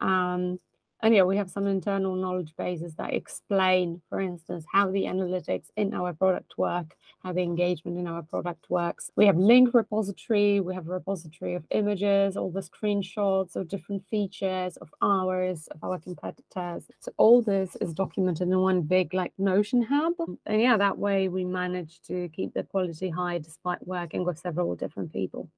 Um, 0.00 0.58
and 1.02 1.14
yeah, 1.14 1.22
we 1.22 1.36
have 1.36 1.50
some 1.50 1.66
internal 1.66 2.14
knowledge 2.14 2.54
bases 2.56 2.94
that 2.96 3.14
explain, 3.14 4.02
for 4.08 4.20
instance, 4.20 4.64
how 4.70 4.90
the 4.90 5.04
analytics 5.04 5.66
in 5.76 5.94
our 5.94 6.12
product 6.12 6.58
work, 6.58 6.96
how 7.22 7.32
the 7.32 7.42
engagement 7.42 7.98
in 7.98 8.06
our 8.06 8.22
product 8.22 8.68
works. 8.68 9.10
We 9.16 9.26
have 9.26 9.36
link 9.36 9.74
repository, 9.74 10.60
we 10.60 10.74
have 10.74 10.88
a 10.88 10.92
repository 10.92 11.54
of 11.54 11.64
images, 11.70 12.36
all 12.36 12.50
the 12.50 12.60
screenshots 12.60 13.56
of 13.56 13.68
different 13.68 14.06
features 14.08 14.76
of 14.76 14.90
ours, 15.00 15.68
of 15.68 15.82
our 15.82 15.98
competitors. 15.98 16.84
So 17.00 17.12
all 17.16 17.42
this 17.42 17.76
is 17.80 17.94
documented 17.94 18.48
in 18.48 18.58
one 18.58 18.82
big 18.82 19.14
like 19.14 19.32
Notion 19.38 19.82
hub. 19.82 20.14
And 20.46 20.60
yeah, 20.60 20.76
that 20.76 20.98
way 20.98 21.28
we 21.28 21.44
manage 21.44 22.00
to 22.02 22.28
keep 22.30 22.54
the 22.54 22.64
quality 22.64 23.08
high 23.08 23.38
despite 23.38 23.86
working 23.86 24.24
with 24.24 24.38
several 24.38 24.74
different 24.74 25.12
people. 25.12 25.48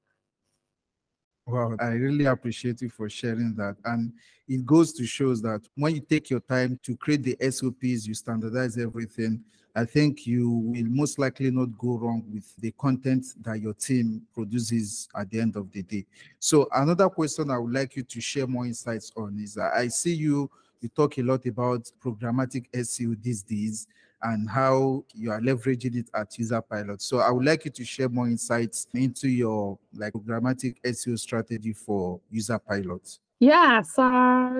Wow, 1.45 1.75
I 1.79 1.87
really 1.89 2.25
appreciate 2.25 2.81
you 2.81 2.89
for 2.89 3.09
sharing 3.09 3.53
that. 3.55 3.75
And 3.83 4.13
it 4.47 4.65
goes 4.65 4.93
to 4.93 5.05
shows 5.05 5.41
that 5.41 5.61
when 5.75 5.95
you 5.95 6.01
take 6.01 6.29
your 6.29 6.39
time 6.39 6.79
to 6.83 6.95
create 6.95 7.23
the 7.23 7.37
SOPs, 7.51 8.07
you 8.07 8.13
standardize 8.13 8.77
everything. 8.77 9.43
I 9.75 9.85
think 9.85 10.25
you 10.25 10.49
will 10.49 10.85
most 10.85 11.19
likely 11.19 11.51
not 11.51 11.77
go 11.77 11.97
wrong 11.97 12.23
with 12.31 12.55
the 12.57 12.71
content 12.71 13.25
that 13.41 13.59
your 13.59 13.73
team 13.73 14.21
produces 14.33 15.09
at 15.15 15.29
the 15.31 15.41
end 15.41 15.55
of 15.55 15.69
the 15.71 15.81
day. 15.81 16.05
So 16.39 16.69
another 16.73 17.09
question 17.09 17.49
I 17.51 17.57
would 17.57 17.73
like 17.73 17.95
you 17.95 18.03
to 18.03 18.21
share 18.21 18.47
more 18.47 18.65
insights 18.65 19.11
on 19.17 19.37
is 19.39 19.57
I 19.57 19.87
see 19.87 20.13
you 20.13 20.49
you 20.79 20.89
talk 20.89 21.17
a 21.17 21.23
lot 21.23 21.45
about 21.45 21.89
programmatic 22.03 22.65
SEO 22.73 23.21
these 23.21 23.41
days 23.41 23.87
and 24.23 24.49
how 24.49 25.03
you 25.13 25.31
are 25.31 25.41
leveraging 25.41 25.95
it 25.95 26.09
at 26.13 26.37
user 26.37 26.61
pilot 26.61 27.01
So 27.01 27.19
I 27.19 27.29
would 27.31 27.45
like 27.45 27.65
you 27.65 27.71
to 27.71 27.85
share 27.85 28.09
more 28.09 28.27
insights 28.27 28.87
into 28.93 29.27
your 29.29 29.77
like 29.95 30.13
programmatic 30.13 30.77
SEO 30.83 31.19
strategy 31.19 31.73
for 31.73 32.19
user 32.29 32.59
pilot 32.59 33.19
Yeah, 33.39 33.81
so 33.81 34.03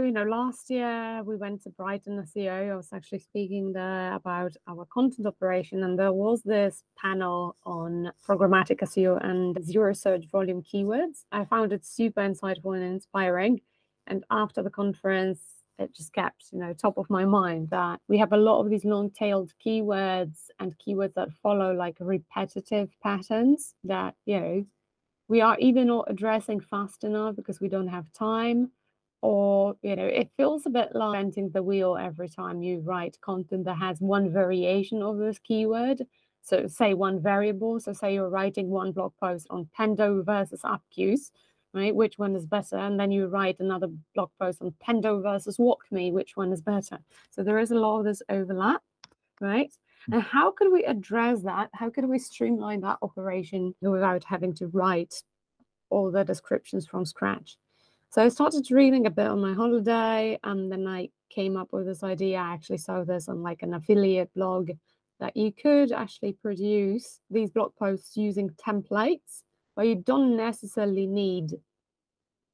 you 0.03 0.11
know, 0.11 0.23
last 0.23 0.69
year 0.69 1.23
we 1.23 1.37
went 1.37 1.63
to 1.63 1.69
Brighton 1.69 2.21
SEO. 2.21 2.71
I 2.71 2.75
was 2.75 2.89
actually 2.91 3.19
speaking 3.19 3.71
there 3.71 4.13
about 4.13 4.57
our 4.67 4.85
content 4.85 5.25
operation, 5.25 5.83
and 5.83 5.97
there 5.97 6.11
was 6.11 6.41
this 6.43 6.83
panel 6.97 7.55
on 7.65 8.11
programmatic 8.27 8.79
SEO 8.81 9.23
and 9.23 9.63
zero 9.63 9.93
search 9.93 10.25
volume 10.29 10.61
keywords. 10.61 11.23
I 11.31 11.45
found 11.45 11.71
it 11.71 11.85
super 11.85 12.19
insightful 12.21 12.75
and 12.75 12.83
inspiring. 12.83 13.61
And 14.07 14.25
after 14.29 14.61
the 14.61 14.69
conference, 14.69 15.39
it 15.79 15.93
just 15.93 16.13
kept 16.13 16.45
you 16.51 16.59
know 16.59 16.73
top 16.73 16.97
of 16.97 17.09
my 17.09 17.25
mind 17.25 17.69
that 17.69 17.99
we 18.07 18.17
have 18.17 18.33
a 18.33 18.37
lot 18.37 18.61
of 18.61 18.69
these 18.69 18.85
long-tailed 18.85 19.51
keywords 19.65 20.49
and 20.59 20.75
keywords 20.77 21.13
that 21.15 21.29
follow 21.41 21.73
like 21.73 21.97
repetitive 21.99 22.89
patterns 23.01 23.73
that 23.83 24.15
you 24.25 24.39
know 24.39 24.65
we 25.27 25.41
are 25.41 25.57
either 25.59 25.83
not 25.83 26.05
addressing 26.09 26.59
fast 26.59 27.03
enough 27.03 27.35
because 27.35 27.59
we 27.59 27.67
don't 27.67 27.87
have 27.87 28.11
time 28.13 28.71
or 29.21 29.75
you 29.81 29.95
know 29.95 30.05
it 30.05 30.29
feels 30.35 30.65
a 30.65 30.69
bit 30.69 30.89
like 30.93 31.15
inventing 31.15 31.49
the 31.51 31.63
wheel 31.63 31.97
every 31.97 32.29
time 32.29 32.61
you 32.61 32.79
write 32.81 33.17
content 33.21 33.63
that 33.65 33.77
has 33.77 33.99
one 33.99 34.31
variation 34.31 35.01
of 35.01 35.17
this 35.17 35.39
keyword. 35.39 36.03
So 36.45 36.67
say 36.67 36.93
one 36.93 37.21
variable. 37.21 37.79
So 37.79 37.93
say 37.93 38.15
you're 38.15 38.29
writing 38.29 38.69
one 38.69 38.91
blog 38.91 39.13
post 39.17 39.47
on 39.49 39.69
pendo 39.79 40.25
versus 40.25 40.59
Appcues 40.63 41.31
right? 41.73 41.95
Which 41.95 42.17
one 42.17 42.35
is 42.35 42.45
better? 42.45 42.77
And 42.77 42.99
then 42.99 43.11
you 43.11 43.27
write 43.27 43.59
another 43.59 43.87
blog 44.13 44.29
post 44.39 44.61
on 44.61 44.73
Pendo 44.85 45.21
versus 45.21 45.57
WalkMe, 45.57 46.11
which 46.11 46.37
one 46.37 46.51
is 46.53 46.61
better? 46.61 46.99
So 47.31 47.43
there 47.43 47.59
is 47.59 47.71
a 47.71 47.75
lot 47.75 47.99
of 47.99 48.05
this 48.05 48.21
overlap, 48.29 48.81
right? 49.41 49.71
Mm. 50.09 50.13
And 50.13 50.23
how 50.23 50.51
could 50.51 50.71
we 50.71 50.83
address 50.83 51.41
that? 51.43 51.69
How 51.73 51.89
could 51.89 52.05
we 52.05 52.19
streamline 52.19 52.81
that 52.81 52.99
operation 53.01 53.73
without 53.81 54.23
having 54.23 54.53
to 54.55 54.67
write 54.67 55.23
all 55.89 56.11
the 56.11 56.23
descriptions 56.23 56.85
from 56.85 57.05
scratch? 57.05 57.57
So 58.09 58.23
I 58.23 58.29
started 58.29 58.69
reading 58.69 59.07
a 59.07 59.11
bit 59.11 59.25
on 59.25 59.41
my 59.41 59.53
holiday, 59.53 60.37
and 60.43 60.71
then 60.71 60.85
I 60.87 61.09
came 61.31 61.57
up 61.57 61.73
with 61.73 61.87
this 61.87 62.03
idea. 62.03 62.37
I 62.37 62.53
actually 62.53 62.77
saw 62.77 63.03
this 63.03 63.27
on 63.27 63.41
like 63.41 63.63
an 63.63 63.73
affiliate 63.73 64.31
blog 64.35 64.69
that 65.19 65.35
you 65.35 65.51
could 65.51 65.91
actually 65.91 66.33
produce 66.33 67.19
these 67.31 67.49
blog 67.49 67.75
posts 67.75 68.15
using 68.15 68.51
templates, 68.51 69.41
but 69.75 69.87
you 69.87 69.95
don't 69.95 70.35
necessarily 70.35 71.07
need 71.07 71.51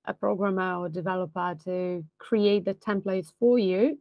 a 0.06 0.14
programmer 0.14 0.76
or 0.76 0.90
developer 0.90 1.56
to 1.64 2.04
create 2.18 2.66
the 2.66 2.74
templates 2.74 3.32
for 3.40 3.60
you. 3.60 4.00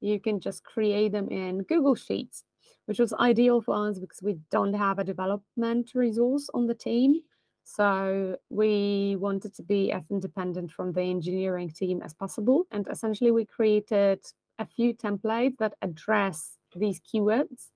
You 0.00 0.20
can 0.20 0.40
just 0.40 0.64
create 0.64 1.12
them 1.12 1.28
in 1.28 1.62
Google 1.62 1.94
Sheets 1.94 2.44
which 2.86 2.98
was 2.98 3.12
ideal 3.14 3.60
for 3.60 3.88
us 3.88 3.98
because 3.98 4.22
we 4.22 4.38
don't 4.50 4.74
have 4.74 4.98
a 4.98 5.04
development 5.04 5.90
resource 5.94 6.48
on 6.54 6.66
the 6.66 6.74
team. 6.74 7.20
So 7.64 8.36
we 8.48 9.16
wanted 9.18 9.54
to 9.56 9.62
be 9.62 9.90
as 9.92 10.04
independent 10.10 10.70
from 10.70 10.92
the 10.92 11.02
engineering 11.02 11.70
team 11.70 12.00
as 12.00 12.14
possible. 12.14 12.64
And 12.70 12.86
essentially, 12.88 13.32
we 13.32 13.44
created 13.44 14.24
a 14.60 14.66
few 14.66 14.94
templates 14.94 15.56
that 15.58 15.74
address 15.82 16.58
these 16.74 17.00
keywords 17.00 17.70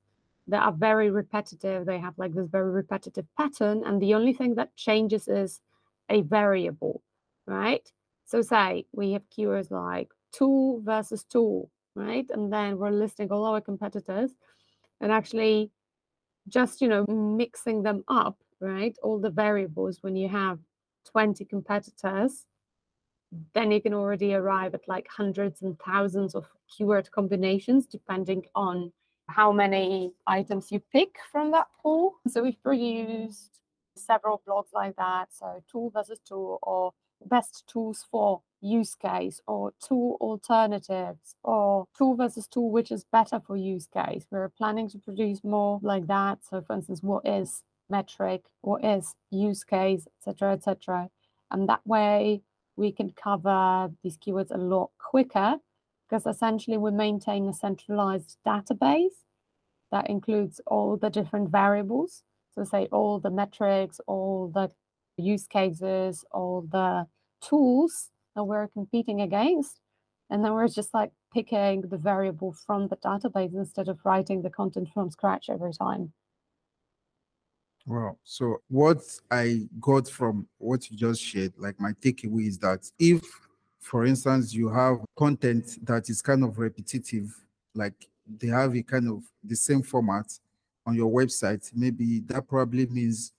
that 0.51 0.63
are 0.63 0.73
very 0.73 1.11
repetitive. 1.11 1.87
They 1.87 1.99
have 1.99 2.15
like 2.19 2.35
this 2.35 2.49
very 2.49 2.71
repetitive 2.71 3.27
pattern. 3.37 3.83
And 3.85 4.01
the 4.01 4.15
only 4.15 4.33
thing 4.33 4.55
that 4.57 4.77
changes 4.77 5.29
is 5.29 5.61
a 6.11 6.23
variable, 6.23 7.03
right? 7.47 7.91
So, 8.27 8.43
say 8.43 8.87
we 8.93 9.13
have 9.13 9.23
keywords 9.31 9.71
like 9.71 10.11
tool 10.33 10.81
versus 10.83 11.25
tool, 11.25 11.71
right? 11.95 12.27
And 12.31 12.53
then 12.53 12.79
we're 12.79 12.91
listing 12.91 13.31
all 13.33 13.45
our 13.45 13.61
competitors 13.61 14.33
and 15.01 15.11
actually 15.11 15.71
just 16.49 16.81
you 16.81 16.89
know 16.89 17.05
mixing 17.07 17.83
them 17.83 18.05
up 18.09 18.39
right 18.61 18.97
all 19.03 19.19
the 19.19 19.31
variables 19.31 19.99
when 20.03 20.17
you 20.17 20.29
have 20.29 20.59
20 21.11 21.45
competitors 21.45 22.45
then 23.55 23.71
you 23.71 23.81
can 23.81 23.95
already 23.95 24.35
arrive 24.35 24.75
at 24.75 24.89
like 24.89 25.07
hundreds 25.09 25.63
and 25.63 25.79
thousands 25.79 26.35
of 26.35 26.47
keyword 26.69 27.11
combinations 27.13 27.87
depending 27.87 28.45
on 28.55 28.93
how 29.31 29.53
many 29.53 30.13
items 30.27 30.71
you 30.73 30.81
pick 30.93 31.19
from 31.31 31.51
that 31.53 31.69
pool. 31.83 32.17
So 32.29 32.43
we've 32.43 32.63
produced 32.63 33.61
several 33.97 34.43
blogs 34.47 34.73
like 34.73 34.97
that. 34.97 35.29
So 35.33 35.63
tool 35.71 35.91
versus 35.91 36.19
tool 36.27 36.59
or 36.63 36.93
best 37.27 37.65
tools 37.67 38.07
for 38.11 38.43
use 38.63 38.95
case 38.95 39.41
or 39.47 39.73
tool 39.81 40.17
alternatives 40.21 41.35
or 41.45 41.87
tool 41.97 42.15
versus 42.17 42.47
tool 42.47 42.71
which 42.71 42.91
is 42.91 43.05
better 43.05 43.41
for 43.47 43.57
use 43.57 43.87
case. 43.87 44.27
We're 44.31 44.49
planning 44.49 44.89
to 44.91 44.99
produce 44.99 45.43
more 45.45 45.81
like 45.83 46.07
that. 46.09 46.39
So 46.49 46.63
for 46.63 46.75
instance 46.75 47.03
what 47.03 47.27
is 47.27 47.63
metric 47.91 48.45
what 48.63 48.85
is 48.85 49.15
use 49.31 49.65
case 49.65 50.07
etc 50.21 50.53
etc 50.53 51.11
and 51.51 51.69
that 51.69 51.85
way 51.87 52.41
we 52.77 52.93
can 52.93 53.11
cover 53.11 53.91
these 54.03 54.17
keywords 54.17 54.55
a 54.55 54.57
lot 54.57 54.91
quicker 54.99 55.57
because 56.11 56.27
essentially 56.27 56.77
we 56.77 56.91
maintain 56.91 57.49
a 57.49 57.55
centralized 57.55 58.37
database 58.45 59.23
that 59.93 60.11
includes 60.11 60.61
all 60.67 60.97
the 60.97 61.11
different 61.11 61.51
variables 61.51 62.25
so 62.53 62.65
say 62.65 62.89
all 62.91 63.21
the 63.21 63.31
metrics 63.31 64.01
all 64.07 64.51
the 64.53 64.69
use 65.17 65.47
cases 65.47 66.25
all 66.33 66.67
the 66.71 67.07
tools 67.41 68.11
that 68.35 68.45
we're 68.45 68.69
competing 68.69 69.21
against. 69.21 69.81
And 70.31 70.45
then 70.45 70.53
we're 70.53 70.69
just 70.69 70.95
like 70.95 71.11
picking 71.33 71.83
the 71.83 71.97
variable 71.97 72.53
from 72.53 72.89
the 72.89 72.97
database 72.97 73.55
instead 73.55 73.89
of 73.89 73.99
writing 74.05 74.43
the 74.43 74.51
content 74.51 74.89
from 74.95 75.11
scratch 75.11 75.47
every 75.51 75.73
time. 75.73 76.13
Wow. 77.87 78.19
So 78.23 78.59
what 78.69 79.03
I 79.31 79.69
got 79.81 80.09
from 80.09 80.47
what 80.59 80.89
you 80.91 80.97
just 80.97 81.23
shared, 81.23 81.55
like 81.59 81.81
my 81.81 81.93
takeaway 81.93 82.47
is 82.47 82.59
that 82.59 82.89
if, 82.99 83.23
for 83.81 84.05
instance, 84.05 84.53
you 84.53 84.69
have 84.69 84.99
content 85.17 85.79
that 85.87 86.09
is 86.11 86.23
kind 86.23 86.45
of 86.45 86.59
repetitive, 86.59 87.35
like 87.75 87.95
they 88.39 88.49
have 88.49 88.77
a 88.77 88.83
kind 88.83 89.09
of 89.09 89.23
the 89.43 89.57
same 89.57 89.83
format 89.83 90.27
on 90.87 90.95
your 90.95 91.11
website, 91.11 91.71
maybe 91.75 92.21
that 92.27 92.47
probably 92.49 92.87
means 92.87 93.33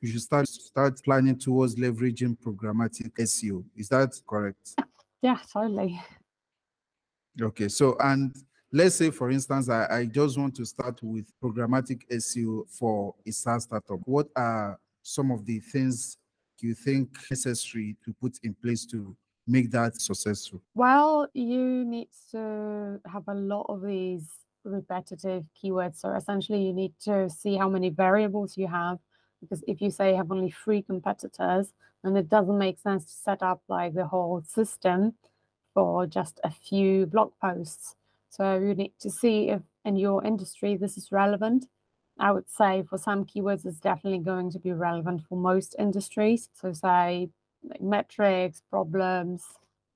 you 0.00 0.10
should 0.10 0.22
start 0.22 0.48
start 0.48 1.02
planning 1.02 1.36
towards 1.36 1.74
leveraging 1.76 2.36
programmatic 2.38 3.10
SEO. 3.18 3.64
Is 3.76 3.88
that 3.88 4.18
correct? 4.26 4.74
Yeah, 5.22 5.38
totally. 5.52 6.00
Okay, 7.40 7.68
so 7.68 7.96
and 8.00 8.34
let's 8.72 8.96
say 8.96 9.10
for 9.10 9.30
instance, 9.30 9.68
I, 9.68 9.86
I 9.90 10.04
just 10.06 10.38
want 10.38 10.54
to 10.56 10.64
start 10.64 11.00
with 11.02 11.26
programmatic 11.42 12.02
SEO 12.10 12.68
for 12.70 13.14
a 13.26 13.32
SaaS 13.32 13.64
startup. 13.64 14.00
What 14.04 14.28
are 14.36 14.78
some 15.02 15.30
of 15.30 15.44
the 15.44 15.60
things 15.60 16.18
you 16.60 16.74
think 16.74 17.08
necessary 17.30 17.96
to 18.04 18.12
put 18.20 18.38
in 18.42 18.54
place 18.54 18.84
to 18.86 19.16
make 19.48 19.70
that 19.70 20.00
successful? 20.00 20.60
Well, 20.74 21.28
you 21.34 21.84
need 21.84 22.08
to 22.32 23.00
have 23.06 23.24
a 23.28 23.34
lot 23.34 23.66
of 23.68 23.82
these 23.82 24.28
repetitive 24.64 25.44
keywords. 25.60 26.00
So 26.00 26.14
essentially, 26.14 26.62
you 26.62 26.72
need 26.72 26.94
to 27.04 27.28
see 27.30 27.56
how 27.56 27.68
many 27.68 27.90
variables 27.90 28.56
you 28.56 28.66
have 28.68 28.98
because 29.40 29.62
if 29.66 29.80
you 29.80 29.90
say 29.90 30.10
you 30.10 30.16
have 30.16 30.32
only 30.32 30.50
three 30.50 30.82
competitors, 30.82 31.72
then 32.02 32.16
it 32.16 32.28
doesn't 32.28 32.58
make 32.58 32.78
sense 32.78 33.04
to 33.04 33.12
set 33.12 33.42
up 33.42 33.62
like 33.68 33.94
the 33.94 34.06
whole 34.06 34.42
system 34.46 35.14
for 35.74 36.06
just 36.06 36.40
a 36.44 36.50
few 36.50 37.06
blog 37.06 37.32
posts. 37.40 37.94
So 38.30 38.58
you 38.58 38.74
need 38.74 38.92
to 39.00 39.10
see 39.10 39.50
if 39.50 39.62
in 39.84 39.96
your 39.96 40.24
industry 40.24 40.76
this 40.76 40.96
is 40.98 41.12
relevant. 41.12 41.66
I 42.18 42.32
would 42.32 42.50
say 42.50 42.82
for 42.88 42.98
some 42.98 43.24
keywords, 43.24 43.64
it's 43.64 43.78
definitely 43.78 44.18
going 44.18 44.50
to 44.50 44.58
be 44.58 44.72
relevant 44.72 45.22
for 45.28 45.38
most 45.38 45.76
industries. 45.78 46.48
So 46.52 46.72
say 46.72 47.30
like 47.68 47.80
metrics, 47.80 48.62
problems, 48.70 49.44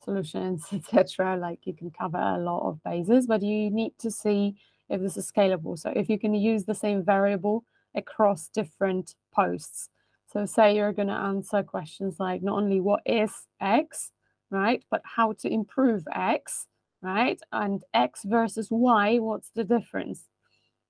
solutions, 0.04 0.66
etc. 0.72 1.36
Like 1.36 1.60
you 1.64 1.74
can 1.74 1.90
cover 1.90 2.18
a 2.18 2.38
lot 2.38 2.68
of 2.68 2.82
bases, 2.82 3.26
but 3.26 3.42
you 3.42 3.70
need 3.70 3.92
to 3.98 4.10
see 4.10 4.56
if 4.88 5.00
this 5.00 5.16
is 5.16 5.30
scalable. 5.30 5.78
So 5.78 5.92
if 5.94 6.08
you 6.08 6.18
can 6.18 6.34
use 6.34 6.64
the 6.64 6.74
same 6.74 7.04
variable 7.04 7.64
across 7.94 8.48
different 8.48 9.14
posts. 9.34 9.88
So 10.32 10.46
say 10.46 10.76
you're 10.76 10.92
going 10.92 11.08
to 11.08 11.14
answer 11.14 11.62
questions 11.62 12.16
like 12.18 12.42
not 12.42 12.56
only 12.56 12.80
what 12.80 13.02
is 13.04 13.32
X, 13.60 14.12
right, 14.50 14.82
but 14.90 15.02
how 15.04 15.32
to 15.40 15.52
improve 15.52 16.04
X, 16.14 16.66
right? 17.02 17.40
And 17.52 17.82
X 17.92 18.22
versus 18.24 18.68
Y, 18.70 19.18
what's 19.18 19.50
the 19.54 19.64
difference, 19.64 20.24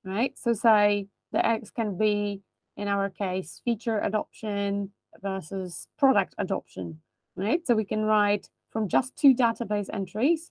right? 0.05 0.37
So 0.39 0.53
say 0.53 1.09
the 1.33 1.45
X 1.45 1.71
can 1.71 1.99
be, 1.99 2.43
in 2.77 2.89
our 2.89 3.11
case, 3.11 3.61
feature 3.65 3.99
adoption 4.01 4.91
versus 5.21 5.89
product 5.99 6.35
adoption, 6.39 7.01
right? 7.37 7.67
So 7.67 7.75
we 7.75 7.85
can 7.85 8.05
write 8.05 8.49
from 8.71 8.89
just 8.89 9.17
two 9.17 9.35
database 9.35 9.89
entries, 9.93 10.51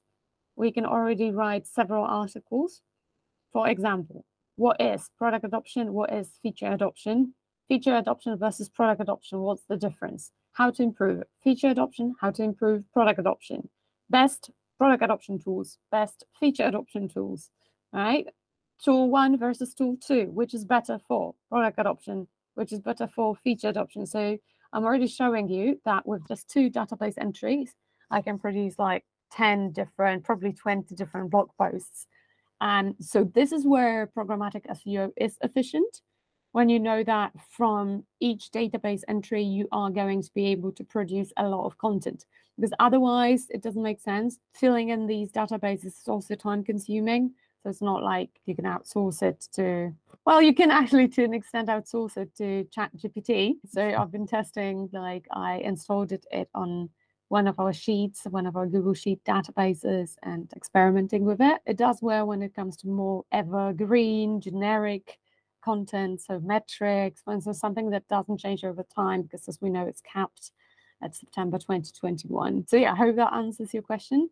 we 0.55 0.71
can 0.71 0.85
already 0.85 1.31
write 1.31 1.65
several 1.65 2.03
articles. 2.05 2.81
For 3.51 3.67
example, 3.67 4.25
what 4.55 4.79
is 4.79 5.09
product 5.17 5.43
adoption? 5.45 5.93
What 5.93 6.13
is 6.13 6.29
feature 6.41 6.71
adoption? 6.71 7.33
Feature 7.67 7.95
adoption 7.95 8.37
versus 8.37 8.69
product 8.69 9.01
adoption, 9.01 9.39
what's 9.39 9.63
the 9.63 9.77
difference? 9.77 10.31
How 10.53 10.71
to 10.71 10.83
improve 10.83 11.23
feature 11.43 11.69
adoption, 11.69 12.15
how 12.19 12.31
to 12.31 12.43
improve 12.43 12.83
product 12.93 13.19
adoption. 13.19 13.69
Best 14.09 14.51
product 14.77 15.03
adoption 15.03 15.39
tools, 15.39 15.77
best 15.89 16.25
feature 16.39 16.65
adoption 16.65 17.07
tools, 17.07 17.49
right? 17.93 18.27
Tool 18.83 19.09
one 19.09 19.37
versus 19.37 19.73
tool 19.73 19.95
two, 20.05 20.25
which 20.33 20.53
is 20.53 20.65
better 20.65 20.99
for 21.07 21.33
product 21.49 21.79
adoption, 21.79 22.27
which 22.55 22.71
is 22.71 22.79
better 22.79 23.07
for 23.07 23.35
feature 23.35 23.69
adoption. 23.69 24.05
So 24.05 24.37
I'm 24.73 24.83
already 24.83 25.07
showing 25.07 25.49
you 25.49 25.79
that 25.85 26.07
with 26.07 26.27
just 26.27 26.49
two 26.49 26.69
database 26.69 27.15
entries, 27.17 27.73
I 28.09 28.21
can 28.21 28.39
produce 28.39 28.77
like 28.77 29.05
10 29.31 29.71
different, 29.71 30.23
probably 30.23 30.53
20 30.53 30.95
different 30.95 31.31
blog 31.31 31.49
posts 31.57 32.07
and 32.61 32.93
so 32.99 33.23
this 33.23 33.51
is 33.51 33.65
where 33.65 34.07
programmatic 34.15 34.67
SEO 34.67 35.11
is 35.17 35.35
efficient 35.41 36.01
when 36.53 36.69
you 36.69 36.79
know 36.79 37.03
that 37.03 37.31
from 37.49 38.03
each 38.19 38.51
database 38.51 39.01
entry, 39.07 39.41
you 39.41 39.67
are 39.71 39.89
going 39.89 40.21
to 40.21 40.29
be 40.33 40.47
able 40.47 40.71
to 40.73 40.83
produce 40.83 41.31
a 41.37 41.47
lot 41.47 41.65
of 41.65 41.77
content 41.77 42.25
because 42.57 42.73
otherwise 42.79 43.47
it 43.49 43.63
doesn't 43.63 43.81
make 43.81 44.01
sense. 44.01 44.37
Filling 44.53 44.89
in 44.89 45.07
these 45.07 45.31
databases 45.31 45.85
is 45.85 46.03
also 46.07 46.35
time 46.35 46.63
consuming. 46.63 47.31
So 47.63 47.69
it's 47.69 47.81
not 47.81 48.01
like 48.03 48.29
you 48.45 48.55
can 48.55 48.65
outsource 48.65 49.21
it 49.21 49.47
to, 49.53 49.93
well, 50.25 50.41
you 50.41 50.53
can 50.53 50.71
actually 50.71 51.07
to 51.09 51.23
an 51.23 51.33
extent 51.33 51.69
outsource 51.69 52.17
it 52.17 52.35
to 52.37 52.63
Chat 52.71 52.91
GPT. 52.97 53.55
So 53.69 53.81
I've 53.83 54.11
been 54.11 54.27
testing, 54.27 54.89
like 54.91 55.27
I 55.31 55.57
installed 55.57 56.11
it, 56.11 56.25
it 56.31 56.49
on 56.55 56.89
one 57.27 57.47
of 57.47 57.59
our 57.59 57.71
sheets, 57.71 58.23
one 58.29 58.45
of 58.45 58.55
our 58.57 58.65
Google 58.65 58.93
Sheet 58.93 59.23
databases, 59.23 60.15
and 60.23 60.51
experimenting 60.55 61.23
with 61.23 61.39
it. 61.39 61.61
It 61.65 61.77
does 61.77 61.99
well 62.01 62.27
when 62.27 62.41
it 62.41 62.55
comes 62.55 62.75
to 62.77 62.87
more 62.87 63.23
evergreen, 63.31 64.41
generic 64.41 65.19
content, 65.63 66.19
so 66.19 66.39
metrics, 66.39 67.21
for 67.21 67.33
instance, 67.33 67.59
something 67.59 67.91
that 67.91 68.07
doesn't 68.07 68.39
change 68.39 68.63
over 68.63 68.83
time, 68.83 69.21
because 69.21 69.47
as 69.47 69.61
we 69.61 69.69
know, 69.69 69.85
it's 69.85 70.01
capped 70.01 70.51
at 71.03 71.15
September 71.15 71.57
2021. 71.57 72.67
So 72.67 72.75
yeah, 72.75 72.93
I 72.93 72.95
hope 72.95 73.15
that 73.15 73.33
answers 73.33 73.73
your 73.73 73.83
question. 73.83 74.29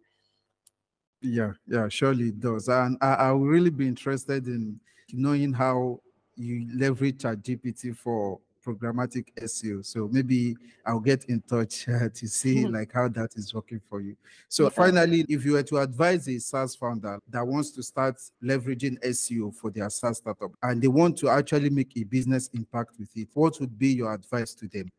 Yeah, 1.22 1.52
yeah, 1.68 1.88
surely 1.90 2.30
it 2.30 2.40
does. 2.40 2.70
And 2.70 2.98
I, 3.02 3.14
I 3.14 3.32
will 3.32 3.46
really 3.46 3.70
be 3.70 3.88
interested 3.88 4.48
in 4.48 4.80
knowing 5.12 5.54
how 5.54 6.00
you 6.36 6.68
leverage 6.74 7.18
ChatGPT 7.18 7.96
for 7.96 8.40
programmatic 8.66 9.28
SEO. 9.42 9.86
So 9.86 10.08
maybe 10.12 10.56
I'll 10.86 11.00
get 11.00 11.26
in 11.26 11.42
touch 11.42 11.88
uh, 11.90 12.10
to 12.14 12.28
see 12.28 12.66
like 12.66 12.92
how 12.94 13.08
that 13.10 13.36
is 13.36 13.54
working 13.54 13.82
for 13.90 14.02
you. 14.02 14.16
So 14.48 14.66
okay. 14.66 14.76
finally, 14.76 15.26
if 15.28 15.46
you 15.46 15.54
were 15.54 15.64
to 15.64 15.78
advise 15.78 16.28
a 16.28 16.40
SaaS 16.40 16.76
founder 16.76 17.20
that 17.30 17.46
wants 17.46 17.72
to 17.72 17.84
start 17.84 18.18
leveraging 18.44 19.00
SEO 19.04 19.54
for 19.56 19.72
their 19.72 19.90
SaaS 19.90 20.18
startup 20.18 20.52
and 20.64 20.82
they 20.82 20.88
want 20.88 21.18
to 21.20 21.30
actually 21.30 21.70
make 21.70 21.92
a 21.98 22.04
business 22.04 22.50
impact 22.54 22.92
with 23.00 23.10
it, 23.16 23.30
what 23.34 23.60
would 23.60 23.78
be 23.78 23.90
your 23.90 24.14
advice 24.14 24.54
to 24.56 24.68
them? 24.68 24.90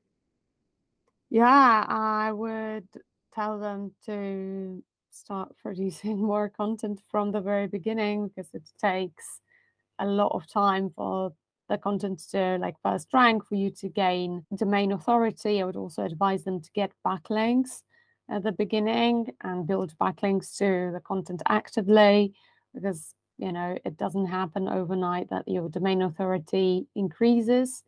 Yeah, 1.31 1.85
I 1.89 2.33
would 2.33 2.89
tell 3.33 3.59
them 3.59 3.93
to 4.07 4.83
start 5.11 5.53
producing 5.63 6.19
more 6.33 6.49
content 6.49 7.01
from 7.11 7.33
the 7.33 7.41
very 7.41 7.67
beginning 7.67 8.29
because 8.29 8.53
it 8.55 8.69
takes 8.81 9.41
a 9.99 10.07
lot 10.07 10.33
of 10.33 10.51
time 10.51 10.91
for 10.91 11.33
the 11.69 11.79
content 11.79 12.21
to 12.31 12.59
like 12.61 12.75
first 12.83 13.09
rank 13.13 13.47
for 13.47 13.55
you 13.55 13.71
to 13.71 13.89
gain 13.89 14.45
domain 14.57 14.93
authority. 14.93 15.61
I 15.61 15.65
would 15.65 15.77
also 15.77 16.05
advise 16.05 16.43
them 16.45 16.61
to 16.61 16.71
get 16.73 16.93
backlinks 17.07 17.83
at 18.29 18.43
the 18.43 18.53
beginning 18.53 19.31
and 19.43 19.67
build 19.67 19.95
backlinks 19.99 20.57
to 20.59 20.91
the 20.93 21.01
content 21.01 21.43
actively 21.49 22.33
because 22.75 23.15
you 23.39 23.53
know 23.53 23.77
it 23.85 23.97
doesn't 23.97 24.27
happen 24.27 24.69
overnight 24.69 25.29
that 25.31 25.49
your 25.49 25.69
domain 25.69 26.03
authority 26.03 26.87
increases 26.95 27.83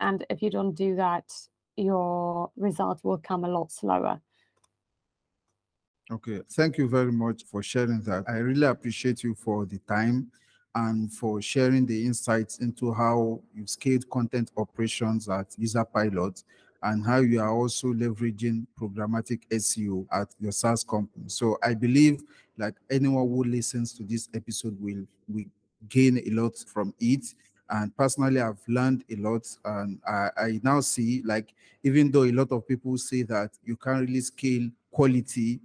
and 0.00 0.24
if 0.30 0.42
you 0.42 0.50
don't 0.50 0.74
do 0.74 0.96
that 0.96 1.24
your 1.76 2.50
results 2.56 3.04
will 3.04 3.18
come 3.18 3.44
a 3.44 3.48
lot 3.48 3.70
slower 3.70 4.20
okay 6.10 6.40
thank 6.52 6.76
you 6.78 6.88
very 6.88 7.12
much 7.12 7.44
for 7.44 7.62
sharing 7.62 8.00
that 8.02 8.24
i 8.28 8.36
really 8.36 8.66
appreciate 8.66 9.22
you 9.22 9.34
for 9.34 9.64
the 9.64 9.78
time 9.80 10.30
and 10.74 11.12
for 11.12 11.40
sharing 11.40 11.86
the 11.86 12.04
insights 12.04 12.58
into 12.58 12.92
how 12.92 13.40
you've 13.54 13.70
scaled 13.70 14.08
content 14.10 14.50
operations 14.56 15.28
at 15.28 15.50
Userpilot 15.50 16.42
and 16.82 17.04
how 17.04 17.18
you 17.18 17.40
are 17.40 17.50
also 17.50 17.88
leveraging 17.88 18.66
programmatic 18.78 19.40
SEO 19.50 20.06
at 20.12 20.28
your 20.38 20.52
SaaS 20.52 20.84
company. 20.84 21.28
So 21.28 21.56
I 21.62 21.74
believe 21.74 22.22
like 22.58 22.74
anyone 22.90 23.28
who 23.28 23.44
listens 23.44 23.92
to 23.94 24.02
this 24.02 24.28
episode 24.34 24.76
will 24.80 25.06
will 25.28 25.44
gain 25.88 26.18
a 26.18 26.30
lot 26.30 26.56
from 26.66 26.94
it. 27.00 27.24
And 27.70 27.96
personally, 27.96 28.40
I've 28.40 28.60
learned 28.68 29.04
a 29.10 29.16
lot. 29.16 29.46
And 29.64 29.98
I, 30.06 30.28
I 30.36 30.60
now 30.62 30.80
see 30.80 31.22
like 31.24 31.54
even 31.82 32.10
though 32.10 32.24
a 32.24 32.32
lot 32.32 32.52
of 32.52 32.68
people 32.68 32.98
say 32.98 33.22
that 33.22 33.52
you 33.64 33.76
can't 33.76 34.06
really 34.06 34.20
scale 34.20 34.68
quality, 34.90 35.60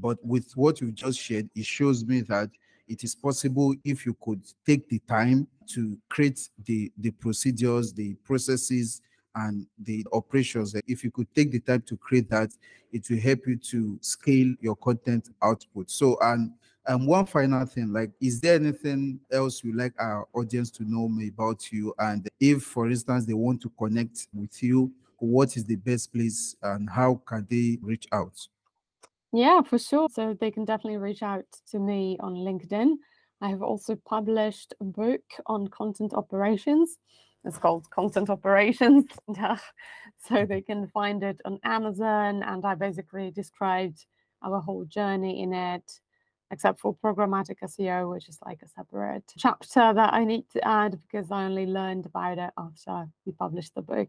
but 0.00 0.18
with 0.24 0.52
what 0.56 0.80
you 0.80 0.92
just 0.92 1.18
shared, 1.18 1.48
it 1.54 1.66
shows 1.66 2.04
me 2.04 2.20
that 2.22 2.50
it 2.88 3.02
is 3.02 3.14
possible 3.14 3.74
if 3.84 4.06
you 4.06 4.16
could 4.20 4.42
take 4.64 4.88
the 4.88 5.00
time 5.00 5.46
to 5.68 5.98
create 6.08 6.48
the, 6.64 6.92
the 6.98 7.10
procedures, 7.10 7.92
the 7.92 8.14
processes, 8.24 9.02
and 9.34 9.66
the 9.82 10.04
operations. 10.12 10.74
If 10.86 11.04
you 11.04 11.10
could 11.10 11.32
take 11.34 11.52
the 11.52 11.60
time 11.60 11.82
to 11.82 11.96
create 11.96 12.30
that, 12.30 12.50
it 12.92 13.08
will 13.10 13.20
help 13.20 13.40
you 13.46 13.56
to 13.56 13.98
scale 14.00 14.54
your 14.60 14.76
content 14.76 15.28
output. 15.42 15.90
So, 15.90 16.16
and 16.22 16.52
and 16.88 17.06
one 17.06 17.26
final 17.26 17.66
thing, 17.66 17.92
like, 17.92 18.12
is 18.20 18.40
there 18.40 18.54
anything 18.54 19.18
else 19.32 19.64
you 19.64 19.76
like 19.76 19.92
our 19.98 20.28
audience 20.32 20.70
to 20.72 20.84
know 20.84 21.10
about 21.28 21.72
you? 21.72 21.92
And 21.98 22.28
if, 22.38 22.62
for 22.62 22.88
instance, 22.88 23.26
they 23.26 23.34
want 23.34 23.60
to 23.62 23.72
connect 23.76 24.28
with 24.32 24.62
you, 24.62 24.92
what 25.18 25.56
is 25.56 25.64
the 25.64 25.76
best 25.76 26.12
place 26.12 26.54
and 26.62 26.88
how 26.88 27.20
can 27.26 27.44
they 27.50 27.78
reach 27.82 28.06
out? 28.12 28.38
Yeah, 29.36 29.60
for 29.60 29.78
sure. 29.78 30.08
So 30.10 30.34
they 30.40 30.50
can 30.50 30.64
definitely 30.64 30.96
reach 30.96 31.22
out 31.22 31.44
to 31.70 31.78
me 31.78 32.16
on 32.20 32.36
LinkedIn. 32.36 32.94
I 33.42 33.50
have 33.50 33.60
also 33.60 33.94
published 33.94 34.72
a 34.80 34.84
book 34.84 35.20
on 35.44 35.68
content 35.68 36.14
operations. 36.14 36.96
It's 37.44 37.58
called 37.58 37.84
Content 37.90 38.30
Operations. 38.30 39.04
Uh, 39.38 39.58
so 40.26 40.46
they 40.46 40.62
can 40.62 40.88
find 40.88 41.22
it 41.22 41.38
on 41.44 41.58
Amazon. 41.64 42.42
And 42.44 42.64
I 42.64 42.74
basically 42.76 43.30
described 43.30 44.06
our 44.42 44.58
whole 44.58 44.86
journey 44.86 45.42
in 45.42 45.52
it, 45.52 45.84
except 46.50 46.80
for 46.80 46.96
programmatic 46.96 47.56
SEO, 47.62 48.10
which 48.10 48.30
is 48.30 48.38
like 48.46 48.62
a 48.62 48.68
separate 48.68 49.30
chapter 49.36 49.92
that 49.92 50.14
I 50.14 50.24
need 50.24 50.48
to 50.54 50.66
add 50.66 50.98
because 51.02 51.30
I 51.30 51.44
only 51.44 51.66
learned 51.66 52.06
about 52.06 52.38
it 52.38 52.52
after 52.56 53.06
we 53.26 53.32
published 53.32 53.74
the 53.74 53.82
book. 53.82 54.08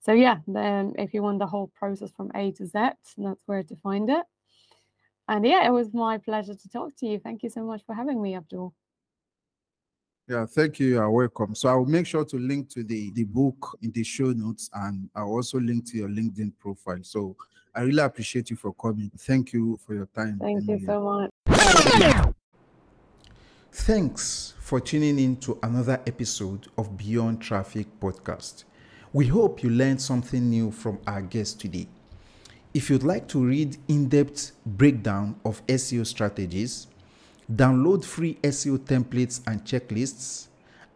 So 0.00 0.12
yeah, 0.12 0.40
then 0.46 0.92
if 0.98 1.14
you 1.14 1.22
want 1.22 1.38
the 1.38 1.46
whole 1.46 1.72
process 1.74 2.10
from 2.14 2.30
A 2.34 2.52
to 2.52 2.66
Z, 2.66 2.72
that's 2.74 3.14
where 3.46 3.62
to 3.62 3.76
find 3.76 4.10
it. 4.10 4.26
And 5.28 5.44
yeah, 5.46 5.66
it 5.66 5.70
was 5.70 5.92
my 5.92 6.18
pleasure 6.18 6.54
to 6.54 6.68
talk 6.68 6.96
to 6.96 7.06
you. 7.06 7.18
Thank 7.18 7.42
you 7.42 7.50
so 7.50 7.62
much 7.62 7.82
for 7.84 7.94
having 7.94 8.20
me, 8.22 8.34
Abdul. 8.34 8.74
Yeah, 10.26 10.46
thank 10.46 10.80
you. 10.80 10.88
You're 10.88 11.10
welcome. 11.10 11.54
So 11.54 11.68
I'll 11.68 11.84
make 11.84 12.06
sure 12.06 12.24
to 12.24 12.38
link 12.38 12.68
to 12.70 12.82
the, 12.82 13.10
the 13.12 13.24
book 13.24 13.78
in 13.82 13.90
the 13.92 14.04
show 14.04 14.32
notes 14.32 14.68
and 14.74 15.08
I'll 15.14 15.28
also 15.28 15.58
link 15.58 15.90
to 15.90 15.98
your 15.98 16.08
LinkedIn 16.08 16.52
profile. 16.58 16.98
So 17.02 17.36
I 17.74 17.82
really 17.82 18.02
appreciate 18.02 18.50
you 18.50 18.56
for 18.56 18.72
coming. 18.74 19.10
Thank 19.18 19.52
you 19.52 19.78
for 19.86 19.94
your 19.94 20.06
time. 20.06 20.38
Thank 20.38 20.64
Emilia. 20.64 20.80
you 20.80 20.86
so 20.86 21.30
much. 21.46 22.34
Thanks 23.72 24.54
for 24.60 24.80
tuning 24.80 25.18
in 25.18 25.36
to 25.36 25.58
another 25.62 26.00
episode 26.06 26.68
of 26.76 26.96
Beyond 26.96 27.40
Traffic 27.40 27.86
podcast. 28.00 28.64
We 29.12 29.26
hope 29.26 29.62
you 29.62 29.70
learned 29.70 30.02
something 30.02 30.48
new 30.48 30.70
from 30.70 30.98
our 31.06 31.22
guest 31.22 31.60
today. 31.60 31.86
If 32.78 32.86
you'd 32.90 33.02
like 33.02 33.26
to 33.30 33.44
read 33.44 33.76
in-depth 33.88 34.52
breakdown 34.64 35.34
of 35.44 35.66
SEO 35.66 36.06
strategies, 36.06 36.86
download 37.52 38.04
free 38.04 38.34
SEO 38.44 38.78
templates 38.78 39.40
and 39.48 39.64
checklists, 39.64 40.46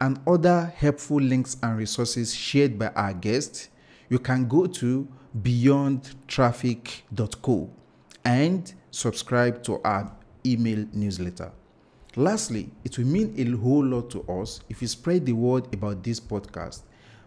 and 0.00 0.20
other 0.24 0.72
helpful 0.76 1.20
links 1.20 1.56
and 1.60 1.76
resources 1.76 2.32
shared 2.32 2.78
by 2.78 2.90
our 2.90 3.12
guests, 3.12 3.68
you 4.08 4.20
can 4.20 4.46
go 4.46 4.66
to 4.66 5.08
beyondtraffic.co 5.42 7.70
and 8.24 8.74
subscribe 8.92 9.64
to 9.64 9.80
our 9.82 10.14
email 10.46 10.86
newsletter. 10.92 11.50
Lastly, 12.14 12.70
it 12.84 12.96
will 12.96 13.06
mean 13.06 13.34
a 13.36 13.44
whole 13.56 13.84
lot 13.84 14.08
to 14.10 14.22
us 14.30 14.60
if 14.68 14.82
you 14.82 14.86
spread 14.86 15.26
the 15.26 15.32
word 15.32 15.66
about 15.74 16.04
this 16.04 16.20
podcast 16.20 16.82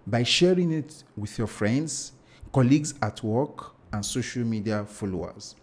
by 0.07 0.23
sharing 0.23 0.71
it 0.71 1.03
with 1.17 1.37
your 1.37 1.47
friends, 1.47 2.13
colleagues 2.53 2.93
at 3.01 3.21
work, 3.21 3.74
and 3.95 4.05
social 4.05 4.43
media 4.43 4.85
followers. 4.85 5.55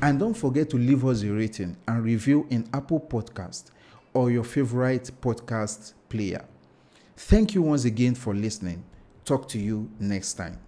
And 0.00 0.18
don't 0.18 0.34
forget 0.34 0.70
to 0.70 0.76
leave 0.78 1.04
us 1.04 1.22
a 1.22 1.30
rating 1.30 1.76
and 1.86 2.02
review 2.02 2.46
in 2.50 2.68
Apple 2.72 3.00
Podcast 3.00 3.70
or 4.14 4.30
your 4.30 4.44
favorite 4.44 5.10
podcast 5.20 5.92
player. 6.08 6.44
Thank 7.16 7.54
you 7.54 7.62
once 7.62 7.84
again 7.84 8.14
for 8.14 8.34
listening. 8.34 8.84
Talk 9.24 9.48
to 9.48 9.58
you 9.58 9.90
next 9.98 10.34
time. 10.34 10.58